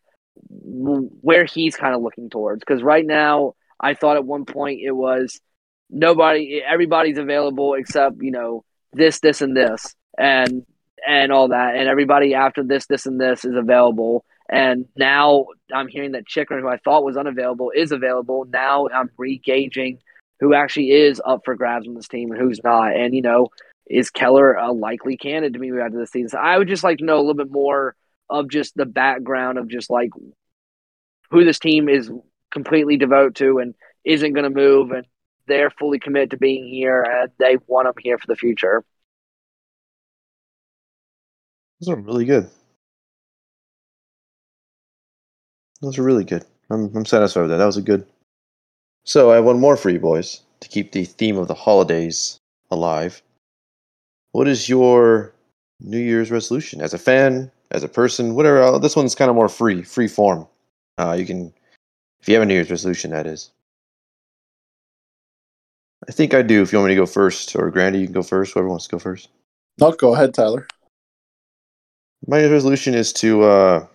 [0.49, 2.61] where he's kind of looking towards.
[2.61, 5.41] Because right now, I thought at one point it was
[5.93, 10.67] nobody, everybody's available except you know this, this, and this, and
[11.07, 14.25] and all that, and everybody after this, this, and this is available.
[14.49, 18.45] And now I'm hearing that Chychrun, who I thought was unavailable, is available.
[18.53, 19.99] Now I'm re-gauging
[20.41, 22.97] who actually is up for grabs on this team and who's not.
[22.97, 23.49] And, you know,
[23.89, 26.31] is Keller a likely candidate to out of the season?
[26.31, 27.95] So I would just like to know a little bit more
[28.29, 30.11] of just the background of just like
[31.31, 32.11] who this team is
[32.51, 33.75] completely devoted to and
[34.05, 35.07] isn't going to move and
[35.47, 38.85] they're fully committed to being here and they want them here for the future.
[41.81, 42.49] Those are really good.
[45.81, 46.45] Those are really good.
[46.71, 47.57] I'm I'm satisfied with that.
[47.57, 48.07] That was a good.
[49.05, 52.39] So I have one more for you boys to keep the theme of the holidays
[52.71, 53.21] alive.
[54.31, 55.35] What is your
[55.81, 58.63] New Year's resolution as a fan, as a person, whatever?
[58.63, 60.47] Uh, this one's kind of more free, free form.
[60.99, 61.53] Uh, you can,
[62.21, 63.51] if you have a New Year's resolution, that is.
[66.09, 66.63] I think I do.
[66.63, 68.55] If you want me to go first, or Grandy, you can go first.
[68.55, 69.29] Whoever wants to go first.
[69.79, 70.67] No, go ahead, Tyler.
[72.27, 73.87] My resolution is to uh,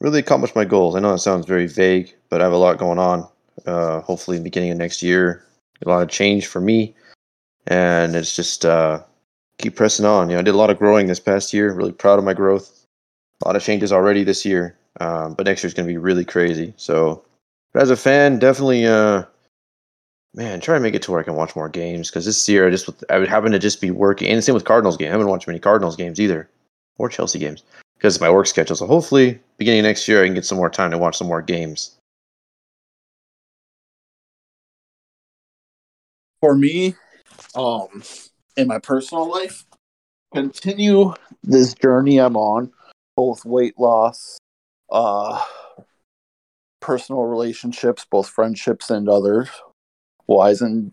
[0.00, 0.94] really accomplish my goals.
[0.94, 3.28] I know that sounds very vague, but I have a lot going on.
[3.66, 5.44] Uh, hopefully, in the beginning of next year,
[5.84, 6.94] a lot of change for me,
[7.66, 9.02] and it's just uh,
[9.58, 10.28] keep pressing on.
[10.28, 11.72] You know, I did a lot of growing this past year.
[11.72, 12.86] Really proud of my growth.
[13.42, 16.24] A lot of changes already this year, um, but next year's going to be really
[16.24, 16.74] crazy.
[16.76, 17.24] So,
[17.72, 19.24] but as a fan, definitely, uh,
[20.34, 22.66] man, try to make it to where I can watch more games because this year
[22.66, 25.08] I just I would happen to just be working, and same with Cardinals game.
[25.08, 26.48] I haven't watched many Cardinals games either,
[26.98, 27.62] or Chelsea games
[27.96, 28.76] because of my work schedule.
[28.76, 31.42] So hopefully, beginning next year, I can get some more time to watch some more
[31.42, 31.96] games.
[36.40, 36.94] For me,
[37.54, 38.02] um,
[38.56, 39.66] in my personal life,
[40.32, 41.12] continue
[41.42, 42.72] this journey I'm on,
[43.14, 44.38] both weight loss,
[44.90, 45.44] uh,
[46.80, 49.50] personal relationships, both friendships and others
[50.30, 50.62] wise.
[50.62, 50.92] And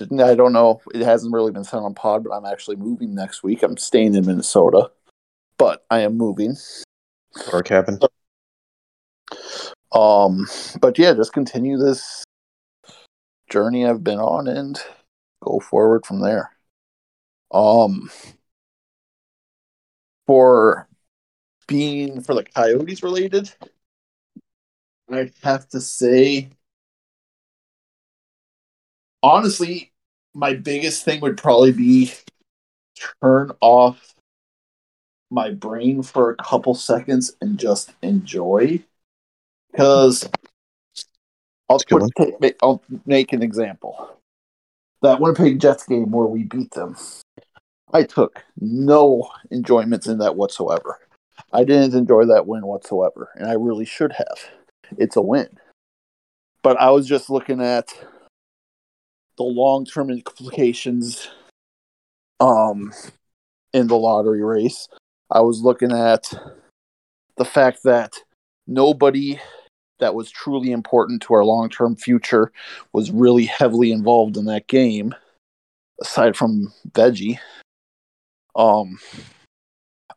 [0.00, 3.42] I don't know, it hasn't really been said on pod, but I'm actually moving next
[3.42, 3.62] week.
[3.62, 4.90] I'm staying in Minnesota
[5.58, 6.56] but I am moving.
[7.52, 7.98] Or cabin.
[9.92, 10.46] Um,
[10.80, 12.24] but yeah, just continue this
[13.50, 14.78] journey I've been on and
[15.42, 16.50] go forward from there.
[17.52, 18.10] Um,
[20.26, 20.88] for
[21.66, 23.52] being for the Coyotes related,
[25.10, 26.50] I have to say,
[29.26, 29.92] honestly,
[30.34, 32.12] my biggest thing would probably be
[33.20, 34.14] turn off
[35.30, 38.82] my brain for a couple seconds and just enjoy.
[39.72, 40.28] Because
[41.68, 44.10] I'll, put, I'll make an example.
[45.02, 46.96] That Winnipeg Jets game where we beat them,
[47.92, 51.00] I took no enjoyment in that whatsoever.
[51.52, 54.38] I didn't enjoy that win whatsoever, and I really should have.
[54.96, 55.48] It's a win.
[56.62, 57.92] But I was just looking at
[59.36, 61.28] the long term implications
[62.40, 62.92] um,
[63.72, 64.88] in the lottery race.
[65.30, 66.32] I was looking at
[67.36, 68.14] the fact that
[68.66, 69.38] nobody
[69.98, 72.52] that was truly important to our long term future
[72.92, 75.14] was really heavily involved in that game,
[76.00, 77.38] aside from Veggie.
[78.54, 78.98] Um,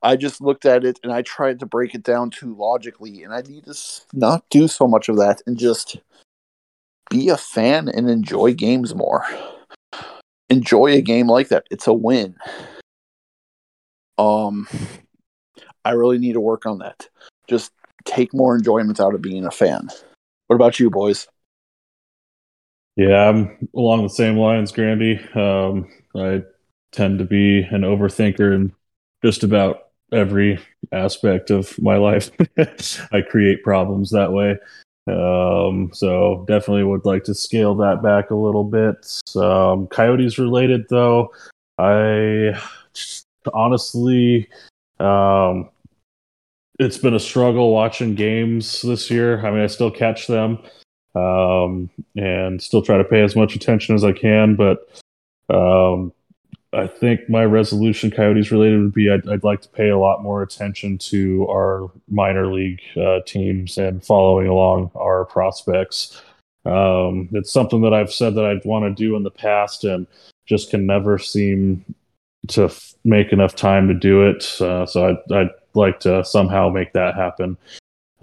[0.02, 3.34] I just looked at it and I tried to break it down too logically, and
[3.34, 3.76] I need to
[4.14, 5.98] not do so much of that and just
[7.10, 9.26] be a fan and enjoy games more.
[10.50, 11.66] Enjoy a game like that.
[11.70, 12.36] It's a win.
[14.18, 14.68] Um,
[15.86, 17.08] I really need to work on that.
[17.48, 17.72] Just
[18.06, 19.90] take more enjoyment out of being a fan.
[20.48, 21.28] What about you, boys?
[22.96, 25.20] Yeah, I'm along the same lines, Grandy.
[25.34, 26.44] Um, I
[26.92, 28.74] tend to be an overthinker in
[29.24, 30.60] just about every
[30.92, 32.32] aspect of my life.
[33.12, 34.58] I create problems that way.
[35.10, 39.20] Um, so definitely would like to scale that back a little bit.
[39.36, 41.34] Um, Coyotes related though,
[41.78, 42.60] I
[43.54, 44.48] honestly,
[45.00, 45.70] um,
[46.80, 49.46] it's been a struggle watching games this year.
[49.46, 50.60] I mean, I still catch them,
[51.16, 54.88] um, and still try to pay as much attention as I can, but,
[55.50, 56.14] um,
[56.72, 60.22] I think my resolution, Coyotes related, would be I'd, I'd, like to pay a lot
[60.22, 66.22] more attention to our minor league uh, teams and following along our prospects.
[66.66, 70.06] Um, it's something that I've said that I'd want to do in the past and
[70.46, 71.84] just can never seem
[72.50, 74.62] to f- make enough time to do it.
[74.62, 77.56] Uh, so I'd, I'd, like to somehow make that happen.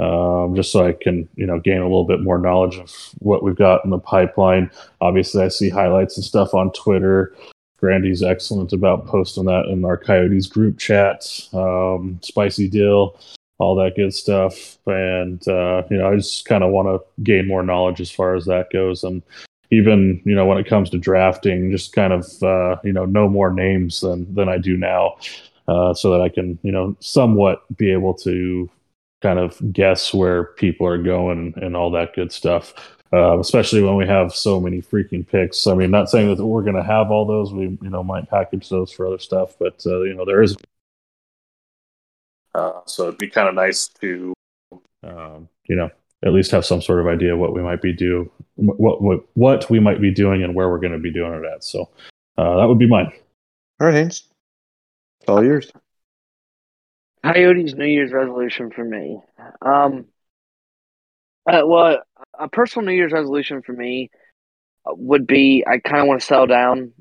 [0.00, 3.44] Um, just so I can, you know, gain a little bit more knowledge of what
[3.44, 4.68] we've got in the pipeline.
[5.00, 7.32] Obviously, I see highlights and stuff on Twitter.
[7.78, 11.28] Grandy's excellent about posting that in our Coyotes group chat.
[11.52, 13.18] Um, spicy Dill,
[13.58, 17.46] all that good stuff, and uh, you know, I just kind of want to gain
[17.46, 19.22] more knowledge as far as that goes, and
[19.70, 23.28] even you know when it comes to drafting, just kind of uh, you know know
[23.28, 25.16] more names than than I do now,
[25.68, 28.70] uh, so that I can you know somewhat be able to
[29.22, 33.96] kind of guess where people are going and all that good stuff uh, especially when
[33.96, 35.66] we have so many freaking picks.
[35.66, 37.52] I mean, not saying that we're going to have all those.
[37.52, 40.56] We you know might package those for other stuff, but uh, you know there is.
[42.54, 44.32] Uh, so it'd be kind of nice to,
[45.02, 45.90] um, you know,
[46.24, 49.70] at least have some sort of idea what we might be do, what what what
[49.70, 51.62] we might be doing, and where we're going to be doing it at.
[51.62, 51.90] So
[52.38, 53.12] uh, that would be mine.
[53.80, 54.24] All right, Haynes,
[55.20, 55.70] it's all yours.
[57.22, 59.20] Coyotes New Year's resolution for me.
[59.60, 60.06] Um,
[61.46, 62.02] uh, well,
[62.38, 64.10] a personal New Year's resolution for me
[64.86, 66.92] would be I kind of want to settle down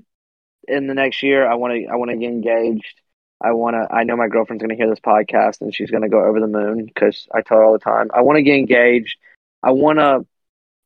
[0.67, 1.49] in the next year.
[1.49, 3.01] I want to I want to get engaged.
[3.41, 3.93] I want to.
[3.93, 6.39] I know my girlfriend's going to hear this podcast and she's going to go over
[6.39, 8.09] the moon because I tell her all the time.
[8.13, 9.17] I want to get engaged.
[9.61, 10.25] I want to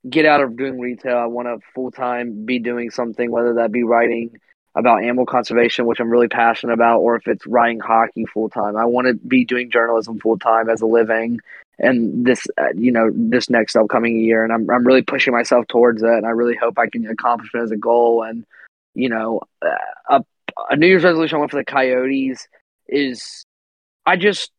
[0.09, 1.17] get out of doing retail.
[1.17, 4.31] I want to full time be doing something, whether that be writing
[4.75, 8.77] about animal conservation, which I'm really passionate about, or if it's writing hockey full time.
[8.77, 11.39] I want to be doing journalism full time as a living
[11.79, 15.67] and this uh, you know this next upcoming year and I'm I'm really pushing myself
[15.67, 18.45] towards that and I really hope I can accomplish it as a goal and
[18.93, 19.69] you know uh,
[20.09, 20.23] a,
[20.69, 22.47] a New Year's resolution I want for the Coyotes
[22.87, 23.45] is
[24.05, 24.51] I just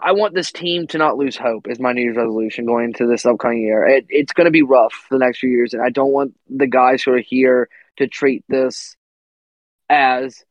[0.00, 3.06] I want this team to not lose hope is my New Year's resolution going into
[3.06, 3.86] this upcoming year.
[3.86, 6.66] It, it's going to be rough the next few years, and I don't want the
[6.66, 7.68] guys who are here
[7.98, 8.96] to treat this
[9.88, 10.44] as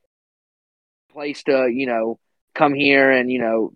[1.11, 2.19] place to you know
[2.57, 3.71] come here and you know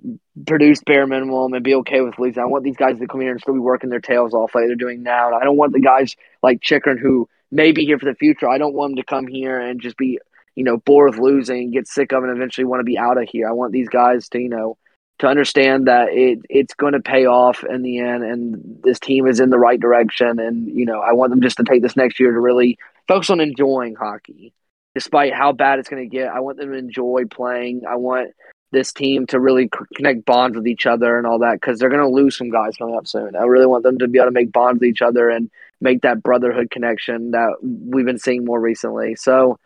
[0.46, 2.42] produce bare minimum and be okay with losing.
[2.42, 4.66] I want these guys to come here and still be working their tails off like
[4.66, 5.28] they're doing now.
[5.28, 8.50] And I don't want the guys like Chychrun who may be here for the future.
[8.50, 10.20] I don't want them to come here and just be
[10.56, 13.22] you know bored with losing, get sick of it, and eventually want to be out
[13.22, 13.48] of here.
[13.48, 14.78] I want these guys to you know
[15.20, 19.28] to understand that it it's going to pay off in the end, and this team
[19.28, 20.40] is in the right direction.
[20.40, 22.78] And you know I want them just to take this next year to really
[23.08, 24.54] focus on enjoying hockey
[24.94, 26.30] despite how bad it's going to get.
[26.30, 27.84] I want them to enjoy playing.
[27.90, 28.32] I want
[28.72, 32.01] this team to really connect bonds with each other and all that because they're going
[32.01, 33.36] to lose some guys coming up soon.
[33.36, 35.49] I really want them to be able to make bonds with each other and
[35.82, 39.15] make that brotherhood connection that we've been seeing more recently.
[39.15, 39.57] So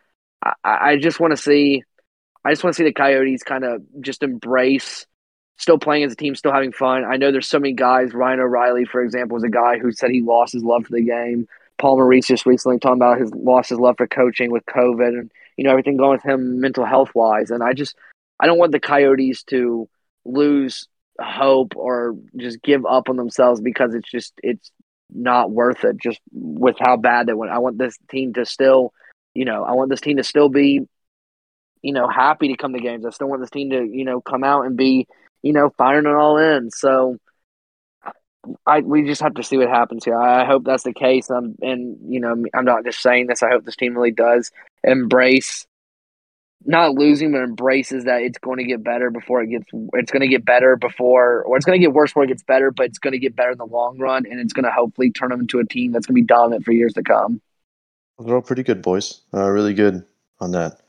[0.44, 1.84] I, I just want to see,
[2.44, 5.06] I just want to see the Coyotes kind of just embrace
[5.58, 7.06] still playing as a team, still having fun.
[7.06, 8.14] I know there's so many guys.
[8.14, 11.04] Ryan O'Reilly, for example, was a guy who said he lost his love for the
[11.04, 11.48] game
[11.78, 15.32] Paul Maurice just recently talking about his lost his love for coaching with COVID and
[15.58, 17.52] you know everything going with him mental health wise.
[17.52, 17.96] And I just
[18.40, 19.88] I don't want the Coyotes to
[20.26, 20.88] lose
[21.20, 24.72] hope or just give up on themselves because it's just it's
[25.10, 27.52] not worth it just with how bad they went.
[27.52, 28.92] I want this team to still,
[29.34, 30.82] you know, I want this team to still be,
[31.82, 33.06] you know, happy to come to games.
[33.06, 35.08] I still want this team to, you know, come out and be,
[35.42, 36.72] you know, firing it all in.
[36.72, 37.18] So
[38.66, 40.20] I we just have to see what happens here.
[40.20, 41.30] I hope that's the case.
[41.32, 43.44] Um, and you know, I'm not just saying this.
[43.44, 44.52] I hope this team really does
[44.84, 45.66] embrace
[46.64, 49.66] not losing, but embraces that it's going to get better before it gets.
[49.94, 52.44] It's going to get better before, or it's going to get worse before it gets
[52.44, 52.72] better.
[52.72, 55.12] But it's going to get better in the long run, and it's going to hopefully
[55.12, 57.42] turn them into a team that's going to be dominant for years to come.
[58.20, 59.22] They're all pretty good, boys.
[59.34, 60.06] Uh, really good
[60.40, 60.80] on that,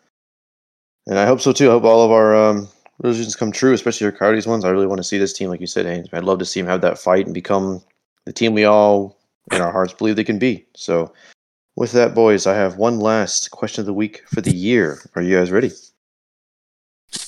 [1.06, 1.68] and I hope so too.
[1.68, 2.68] I hope all of our um,
[3.02, 4.64] resolutions come true, especially your Coyotes ones.
[4.64, 6.08] I really want to see this team, like you said, Haynes.
[6.12, 7.82] I'd love to see them have that fight and become
[8.24, 9.18] the team we all
[9.52, 10.66] in our hearts believe they can be.
[10.74, 11.12] So
[11.77, 14.99] with that, boys, I have one last question of the week for the year.
[15.14, 15.70] Are you guys ready?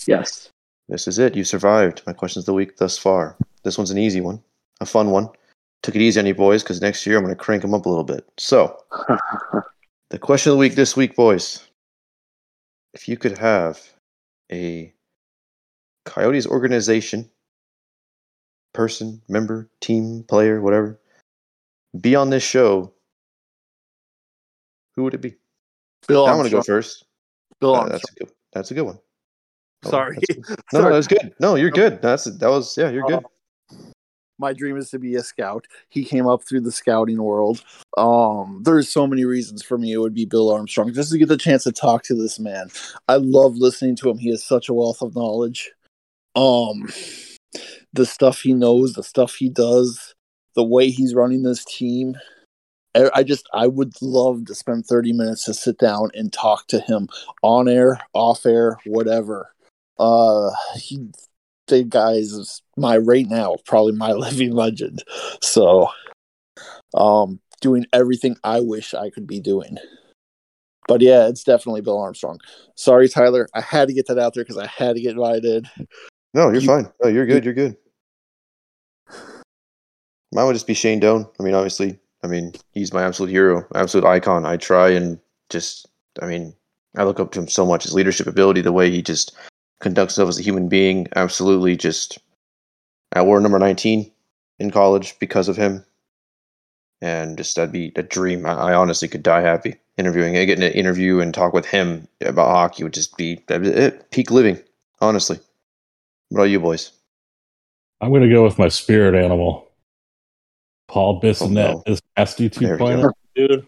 [0.06, 0.50] Yes.
[0.88, 1.36] This is it.
[1.36, 3.36] You survived my questions of the week thus far.
[3.62, 4.42] This one's an easy one,
[4.80, 5.28] a fun one.
[5.82, 7.84] Took it easy on you boys because next year I'm going to crank them up
[7.84, 8.26] a little bit.
[8.38, 8.76] So,
[10.10, 11.62] the question of the week this week, boys.
[12.94, 13.78] If you could have
[14.50, 14.92] a
[16.06, 17.30] Coyotes organization,
[18.72, 20.98] person, member, team, player, whatever,
[22.00, 22.92] be on this show
[24.98, 25.36] who would it be?
[26.08, 27.04] Bill I want to go first.
[27.60, 27.92] Bill Uh, Armstrong.
[28.00, 28.32] that's a good.
[28.52, 28.98] That's a good one.
[29.84, 30.16] Oh, Sorry.
[30.16, 30.58] that's good.
[30.72, 31.32] No, no, that was good.
[31.38, 32.02] No, you're good.
[32.02, 33.22] That's that was yeah, you're good.
[34.40, 35.66] my dream is to be a scout.
[35.88, 37.62] He came up through the scouting world.
[37.96, 41.28] Um, there's so many reasons for me it would be Bill Armstrong just to get
[41.28, 42.70] the chance to talk to this man.
[43.06, 44.18] I love listening to him.
[44.18, 45.70] He has such a wealth of knowledge.
[46.34, 46.88] Um,
[47.92, 50.16] the stuff he knows, the stuff he does,
[50.56, 52.16] the way he's running this team.
[52.98, 56.66] I I just I would love to spend 30 minutes to sit down and talk
[56.68, 57.08] to him
[57.42, 59.54] on air, off air, whatever.
[59.98, 61.08] Uh, he
[61.68, 65.04] the guy is my right now probably my living legend
[65.42, 65.86] so
[66.94, 69.76] um doing everything i wish i could be doing
[70.86, 72.38] but yeah it's definitely bill armstrong
[72.74, 75.66] sorry tyler i had to get that out there because i had to get invited
[76.32, 76.90] No, you're You- fine.
[77.02, 77.44] No, you're good.
[77.44, 77.76] You're good.
[80.32, 81.26] Mine would just be Shane Doan.
[81.38, 84.44] I mean, obviously, I mean, he's my absolute hero, absolute icon.
[84.44, 85.18] I try and
[85.50, 85.88] just,
[86.20, 86.54] I mean,
[86.96, 87.84] I look up to him so much.
[87.84, 89.36] His leadership ability, the way he just
[89.80, 92.18] conducts himself as a human being, absolutely just.
[93.12, 94.10] I wore number 19
[94.58, 95.84] in college because of him.
[97.00, 98.44] And just that'd be a dream.
[98.44, 102.08] I, I honestly could die happy interviewing, uh, getting to interview and talk with him
[102.20, 104.10] about hockey would just be it.
[104.10, 104.60] peak living,
[105.00, 105.38] honestly.
[106.28, 106.92] What about you boys?
[108.00, 109.67] I'm going to go with my spirit animal,
[110.88, 111.52] Paul Bissonnette.
[111.52, 111.82] no.
[111.86, 113.66] This nasty There we 2.0 dude.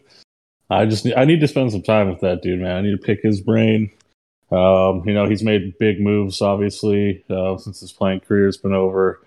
[0.71, 2.77] I just need, I need to spend some time with that dude, man.
[2.77, 3.91] I need to pick his brain.
[4.51, 9.21] Um, you know, he's made big moves, obviously, uh, since his playing career's been over.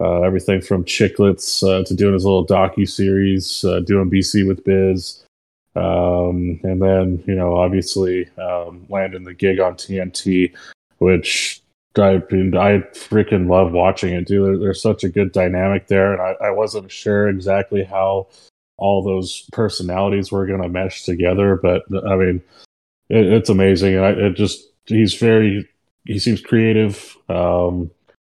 [0.00, 4.62] Uh, everything from Chicklets uh, to doing his little docu series, uh, doing BC with
[4.62, 5.24] Biz,
[5.74, 10.54] um, and then you know, obviously, um, landing the gig on TNT,
[10.98, 11.62] which
[11.98, 14.46] I, I freaking love watching it, dude.
[14.46, 18.28] There, there's such a good dynamic there, and I, I wasn't sure exactly how
[18.76, 22.42] all those personalities were going to mesh together, but I mean,
[23.08, 25.68] it, it's amazing, and I, it just he's very
[26.04, 27.90] he seems creative, um,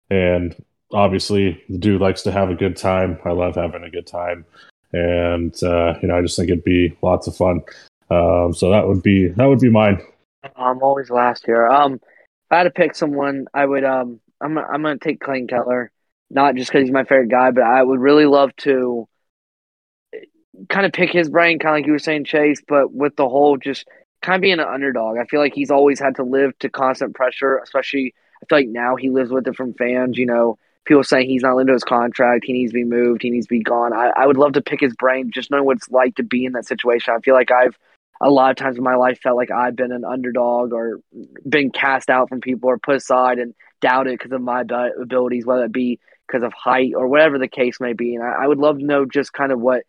[0.09, 0.55] and
[0.93, 3.19] obviously the dude likes to have a good time.
[3.23, 4.45] I love having a good time,
[4.93, 7.61] and uh, you know, I just think it'd be lots of fun.
[8.09, 10.01] Um, so that would be that would be mine.
[10.55, 11.67] I'm always last here.
[11.67, 12.01] Um,
[12.51, 13.83] I had to pick someone, I would.
[13.83, 15.91] Um, I'm I'm gonna take Clayton Keller,
[16.29, 19.07] not just because he's my favorite guy, but I would really love to
[20.69, 23.27] kind of pick his brain, kind of like you were saying, Chase, but with the
[23.27, 23.87] whole just
[24.21, 25.17] kind of being an underdog.
[25.17, 28.13] I feel like he's always had to live to constant pressure, especially.
[28.41, 30.17] I feel like now he lives with it from fans.
[30.17, 33.29] You know, people saying he's not into his contract, he needs to be moved, he
[33.29, 33.93] needs to be gone.
[33.93, 36.45] I, I would love to pick his brain, just knowing what it's like to be
[36.45, 37.13] in that situation.
[37.15, 37.77] I feel like I've
[38.21, 40.99] a lot of times in my life felt like I've been an underdog or
[41.47, 44.61] been cast out from people or put aside and doubted because of my
[45.01, 48.15] abilities, whether it be because of height or whatever the case may be.
[48.15, 49.83] And I, I would love to know just kind of what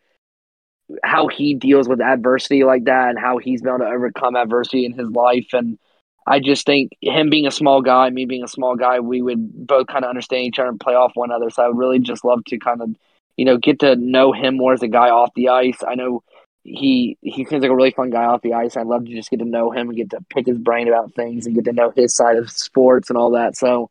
[1.05, 4.85] how he deals with adversity like that and how he's been able to overcome adversity
[4.85, 5.49] in his life.
[5.53, 5.79] And
[6.27, 9.67] I just think him being a small guy, me being a small guy, we would
[9.67, 11.51] both kind of understand each other and play off one another.
[11.51, 12.91] So I would really just love to kind of,
[13.37, 15.79] you know, get to know him more as a guy off the ice.
[15.87, 16.23] I know
[16.65, 18.77] he he seems like a really fun guy off the ice.
[18.77, 21.15] I'd love to just get to know him and get to pick his brain about
[21.15, 23.57] things and get to know his side of sports and all that.
[23.57, 23.91] So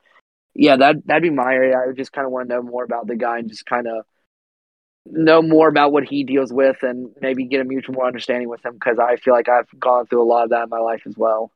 [0.53, 1.77] yeah, that that'd be my area.
[1.77, 4.05] I just kind of want to know more about the guy and just kind of
[5.05, 8.63] know more about what he deals with and maybe get a mutual more understanding with
[8.63, 11.01] him because I feel like I've gone through a lot of that in my life
[11.07, 11.51] as well.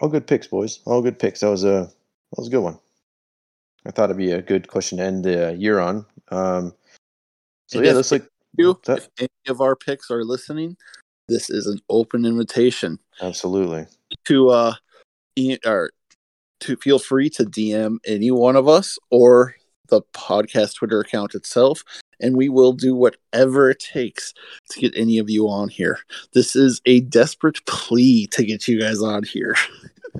[0.00, 0.80] All good picks, boys.
[0.84, 1.40] All good picks.
[1.40, 1.88] That was a
[2.32, 2.78] that was a good one.
[3.86, 6.04] I thought it'd be a good question to end the year on.
[6.30, 6.74] Um,
[7.68, 8.28] so And yeah, if- looks like
[8.58, 10.76] You, that- if any of our picks are listening,
[11.28, 13.86] this is an open invitation absolutely.
[14.24, 14.74] to uh
[15.36, 15.90] e- or
[16.60, 19.54] to feel free to DM any one of us or
[19.88, 21.84] the podcast Twitter account itself,
[22.20, 24.34] and we will do whatever it takes
[24.70, 25.98] to get any of you on here.
[26.34, 29.54] This is a desperate plea to get you guys on here.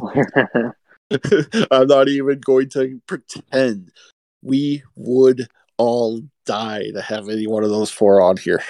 [1.70, 3.91] I'm not even going to pretend
[4.43, 5.49] we would
[5.79, 8.62] all die to have any one of those four on here.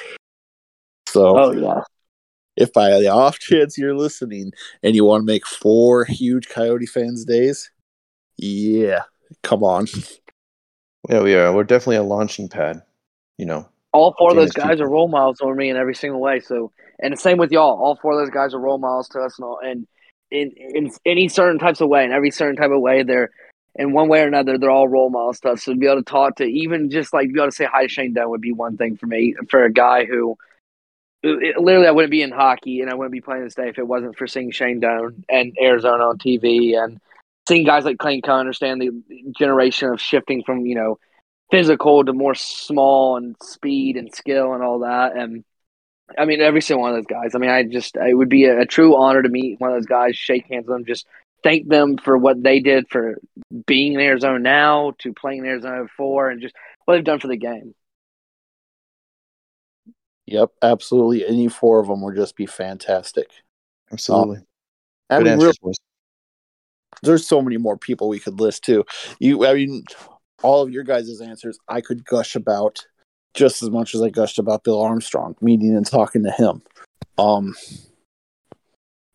[1.08, 1.80] So oh yeah.
[2.56, 4.52] if by the off chance you're listening
[4.82, 7.70] and you want to make four huge Coyote fans days,
[8.36, 9.02] yeah,
[9.42, 9.86] come on.
[11.08, 11.52] Yeah, we are.
[11.52, 12.82] We're definitely a launching pad.
[13.38, 14.84] You know, all four of those guys people.
[14.84, 16.40] are role models for me in every single way.
[16.40, 17.80] So, and the same with y'all.
[17.80, 19.86] All four of those guys are role models to us, and all, and
[20.30, 23.30] in in any certain types of way, in every certain type of way, they're
[23.78, 25.62] in one way or another, they're all role models to us.
[25.62, 27.84] So to be able to talk to even just like be able to say hi
[27.84, 29.36] to Shane Doan would be one thing for me.
[29.48, 30.36] For a guy who,
[31.22, 33.78] it, literally, I wouldn't be in hockey and I wouldn't be playing this day if
[33.78, 37.00] it wasn't for seeing Shane Doan and Arizona on TV and
[37.48, 38.90] seeing guys like Clayton Cohen understand the
[39.38, 40.98] generation of shifting from you know
[41.50, 45.16] physical to more small and speed and skill and all that.
[45.16, 45.44] And
[46.18, 47.34] I mean, every single one of those guys.
[47.34, 49.76] I mean, I just it would be a, a true honor to meet one of
[49.76, 51.06] those guys, shake hands with them, just
[51.42, 53.18] thank them for what they did for
[53.66, 57.28] being in Arizona now to playing in Arizona before, and just what they've done for
[57.28, 57.74] the game.
[60.26, 61.26] Yep, absolutely.
[61.26, 63.30] Any four of them would just be fantastic.
[63.92, 64.40] absolutely.
[65.08, 65.74] I Good mean, answers, really,
[67.02, 68.84] there's so many more people we could list too.
[69.18, 69.84] You, I mean,
[70.42, 72.84] all of your guys' answers, I could gush about
[73.34, 76.62] just as much as I gushed about Bill Armstrong, meeting and talking to him.
[77.16, 77.54] Um,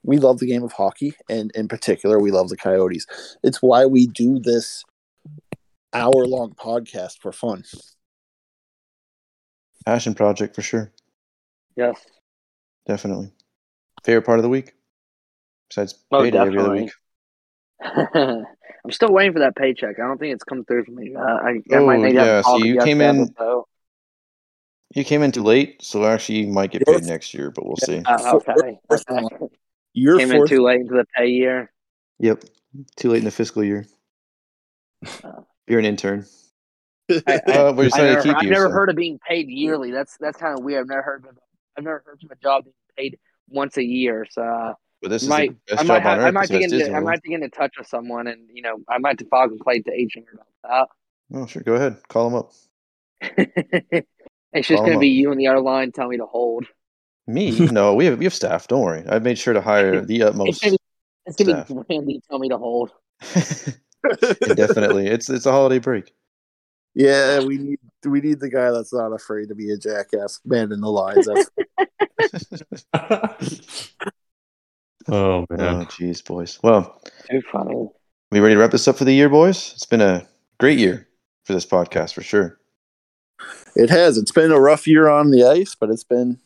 [0.03, 3.07] we love the game of hockey, and in particular, we love the Coyotes.
[3.43, 4.83] It's why we do this
[5.93, 7.63] hour-long podcast for fun.
[9.85, 10.91] Passion project for sure.
[11.75, 11.95] Yes,
[12.85, 13.31] Definitely.
[14.03, 14.73] Favorite part of the week?
[15.69, 16.91] Besides Oh, payday every other definitely.
[18.21, 18.45] week.
[18.85, 19.97] I'm still waiting for that paycheck.
[19.97, 21.15] I don't think it's come through for me.
[21.15, 23.67] Uh, I, I Oh, might need to have yeah, so you came in- though.
[24.93, 27.65] You came in too late, so actually you might get You're- paid next year, but
[27.65, 28.01] we'll see.
[28.05, 28.77] Uh, okay.
[29.95, 30.17] First okay.
[30.17, 30.17] one.
[30.17, 31.71] Your Came in too late into the pay year.
[32.19, 32.43] Yep.
[32.95, 33.85] Too late in the fiscal year.
[35.23, 35.45] Oh.
[35.67, 36.25] You're an intern.
[37.09, 38.49] I, I, uh, we're I never, to keep I've you.
[38.49, 39.91] never so- heard of being paid yearly.
[39.91, 40.81] That's that's kind of weird.
[40.81, 41.37] I've never heard of
[41.77, 43.19] I've never heard of a job being paid
[43.49, 44.25] once a year.
[44.29, 46.25] So uh, But this is might the best I might job on have, earth.
[46.25, 48.77] I might besides get into I might get into touch with someone, and you know
[48.89, 50.23] I might have to file a complaint to HR
[50.63, 50.89] about
[51.33, 51.61] Oh, sure.
[51.63, 51.97] Go ahead.
[52.09, 52.51] Call them up.
[53.21, 54.05] that.
[54.53, 56.65] it's just gonna be you and the other line tell me to hold.
[57.27, 57.51] Me?
[57.71, 58.67] No, we have we have staff.
[58.67, 59.03] Don't worry.
[59.07, 60.63] I've made sure to hire the utmost.
[60.63, 61.67] it's gonna staff.
[61.67, 62.91] be Randy tell me to hold.
[64.55, 65.07] Definitely.
[65.07, 66.13] It's it's a holiday break.
[66.95, 70.71] yeah, we need we need the guy that's not afraid to be a jackass, man
[70.73, 71.25] in the lines.
[71.25, 71.49] That's
[75.07, 75.59] oh man.
[75.59, 76.59] Oh, jeez, boys.
[76.61, 77.87] Well, Too funny.
[78.31, 79.71] we ready to wrap this up for the year, boys?
[79.75, 80.27] It's been a
[80.59, 81.07] great year
[81.45, 82.59] for this podcast for sure.
[83.75, 84.17] It has.
[84.17, 86.39] It's been a rough year on the ice, but it's been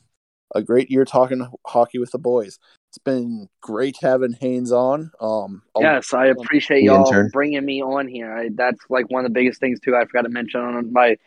[0.56, 2.60] a great year talking hockey with the boys.
[2.90, 5.12] It's been great having Haynes on.
[5.20, 7.30] Um, Yes, I appreciate The y'all intern.
[7.34, 8.32] bringing me on here.
[8.34, 9.96] I, that's like one of the biggest things too.
[9.96, 11.18] I forgot to mention on my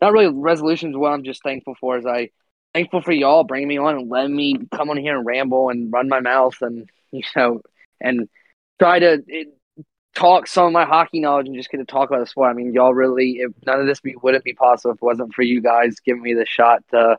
[0.00, 0.96] not really resolutions.
[0.96, 2.30] What I'm just thankful for is I
[2.74, 5.92] thankful for y'all bringing me on and letting me come on here and ramble and
[5.92, 7.60] run my mouth and you know
[8.00, 8.28] and
[8.80, 9.48] try to it,
[10.16, 12.50] talk some of my hockey knowledge and just get to talk about the sport.
[12.50, 15.32] I mean, y'all really if none of this be, wouldn't be possible if it wasn't
[15.32, 17.16] for you guys giving me the shot to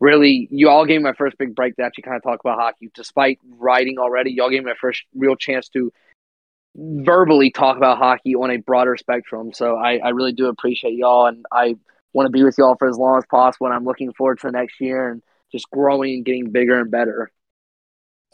[0.00, 2.58] really you all gave me my first big break to actually kind of talk about
[2.58, 5.92] hockey despite writing already y'all gave me my first real chance to
[6.74, 11.26] verbally talk about hockey on a broader spectrum so i, I really do appreciate y'all
[11.26, 11.76] and i
[12.12, 14.48] want to be with y'all for as long as possible and i'm looking forward to
[14.48, 17.30] the next year and just growing and getting bigger and better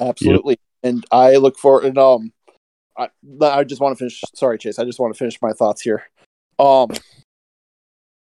[0.01, 0.59] absolutely.
[0.83, 1.85] And I look forward.
[1.85, 2.33] And um,
[2.97, 3.09] I,
[3.41, 4.21] I just want to finish.
[4.35, 4.79] Sorry, Chase.
[4.79, 6.05] I just want to finish my thoughts here.
[6.59, 6.91] Um,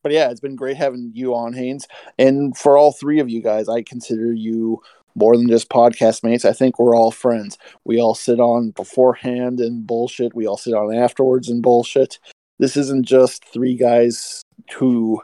[0.05, 1.87] but yeah, it's been great having you on, Haynes.
[2.19, 4.79] And for all three of you guys, I consider you
[5.15, 6.45] more than just podcast mates.
[6.45, 7.57] I think we're all friends.
[7.85, 10.35] We all sit on beforehand and bullshit.
[10.35, 12.19] We all sit on afterwards and bullshit.
[12.59, 14.43] This isn't just three guys
[14.75, 15.23] who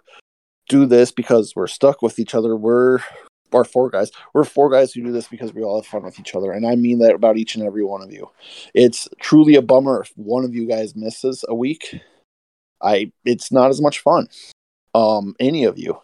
[0.68, 2.56] do this because we're stuck with each other.
[2.56, 3.02] We're
[3.52, 4.10] or four guys.
[4.34, 6.66] We're four guys who do this because we all have fun with each other, and
[6.66, 8.32] I mean that about each and every one of you.
[8.74, 12.02] It's truly a bummer if one of you guys misses a week.
[12.82, 14.28] I it's not as much fun.
[14.94, 16.02] Um, any of you.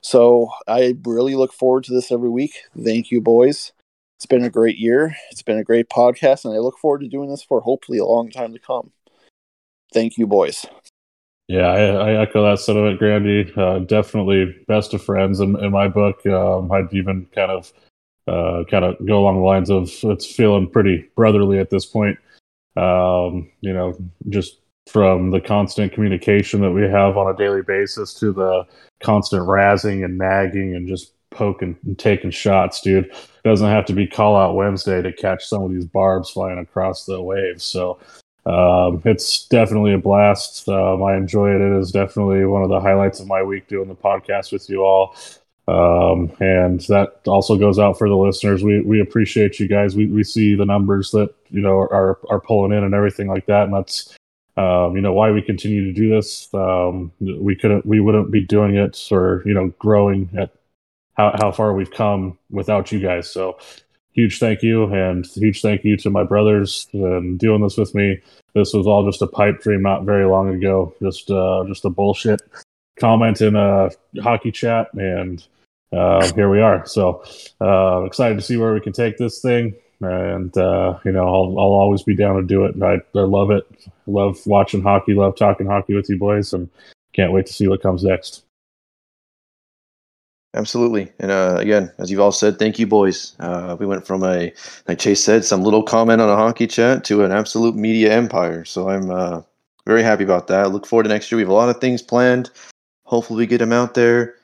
[0.00, 2.54] So I really look forward to this every week.
[2.82, 3.72] Thank you, boys.
[4.16, 5.14] It's been a great year.
[5.30, 8.04] It's been a great podcast, and I look forward to doing this for hopefully a
[8.04, 8.92] long time to come.
[9.92, 10.64] Thank you, boys.
[11.48, 11.80] Yeah, I,
[12.10, 13.52] I echo that sentiment, Grandy.
[13.56, 16.24] Uh, definitely best of friends in, in my book.
[16.26, 17.72] Um, I'd even kind of
[18.26, 22.18] uh, kind of go along the lines of it's feeling pretty brotherly at this point.
[22.76, 23.96] Um, you know,
[24.28, 28.64] just from the constant communication that we have on a daily basis to the
[29.00, 33.06] constant razzing and nagging and just poking and taking shots, dude.
[33.06, 33.14] It
[33.44, 37.04] doesn't have to be call out Wednesday to catch some of these barbs flying across
[37.04, 37.64] the waves.
[37.64, 37.98] So
[38.46, 40.68] um, it's definitely a blast.
[40.68, 41.60] Um, I enjoy it.
[41.60, 44.82] It is definitely one of the highlights of my week doing the podcast with you
[44.82, 45.16] all.
[45.68, 48.62] Um, and that also goes out for the listeners.
[48.62, 49.96] We we appreciate you guys.
[49.96, 53.46] We we see the numbers that you know are are pulling in and everything like
[53.46, 54.14] that, and that's
[54.56, 56.52] um, you know why we continue to do this.
[56.54, 60.50] Um, we couldn't we wouldn't be doing it or you know growing at
[61.16, 63.30] how how far we've come without you guys.
[63.30, 63.58] So
[64.12, 68.18] huge thank you and huge thank you to my brothers and doing this with me.
[68.54, 70.94] This was all just a pipe dream not very long ago.
[71.02, 72.40] Just uh, just a bullshit
[72.98, 73.90] comment in a
[74.22, 75.46] hockey chat and
[75.92, 76.84] uh, here we are.
[76.86, 77.22] So
[77.60, 79.74] uh, excited to see where we can take this thing.
[80.00, 82.74] And uh, you know, I'll I'll always be down to do it.
[82.74, 83.66] And I, I love it.
[84.06, 85.14] Love watching hockey.
[85.14, 86.68] Love talking hockey with you boys, and
[87.14, 88.42] can't wait to see what comes next.
[90.54, 91.12] Absolutely.
[91.20, 93.36] And uh, again, as you've all said, thank you, boys.
[93.40, 94.52] Uh, we went from a,
[94.88, 98.64] like Chase said, some little comment on a hockey chat to an absolute media empire.
[98.64, 99.42] So I'm uh,
[99.86, 100.72] very happy about that.
[100.72, 101.36] Look forward to next year.
[101.36, 102.50] We have a lot of things planned.
[103.04, 104.36] Hopefully, we get them out there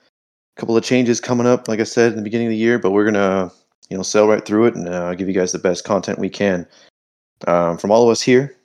[0.56, 2.78] A couple of changes coming up, like I said in the beginning of the year,
[2.78, 3.50] but we're gonna
[3.92, 6.30] you know sail right through it and uh, give you guys the best content we
[6.30, 6.66] can.
[7.46, 8.56] Um, from all of us here,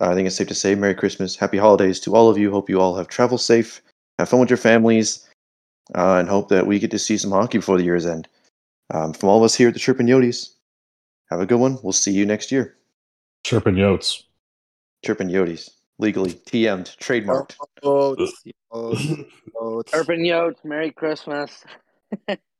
[0.00, 2.50] I think it's safe to say Merry Christmas, Happy Holidays to all of you.
[2.50, 3.80] Hope you all have travel safe,
[4.18, 5.28] have fun with your families,
[5.94, 8.26] uh, and hope that we get to see some hockey before the year's end.
[8.92, 10.50] Um, from all of us here at the Chirpin Yotes,
[11.30, 11.78] have a good one.
[11.84, 12.76] We'll see you next year.
[13.44, 14.24] Chirpin Yotes.
[15.04, 15.70] Chirpin Yotes.
[16.00, 17.54] Legally TM'd, trademarked.
[17.84, 18.16] Oh,
[18.72, 18.96] oh,
[19.54, 21.64] oh, Urban Yotes, Merry Christmas.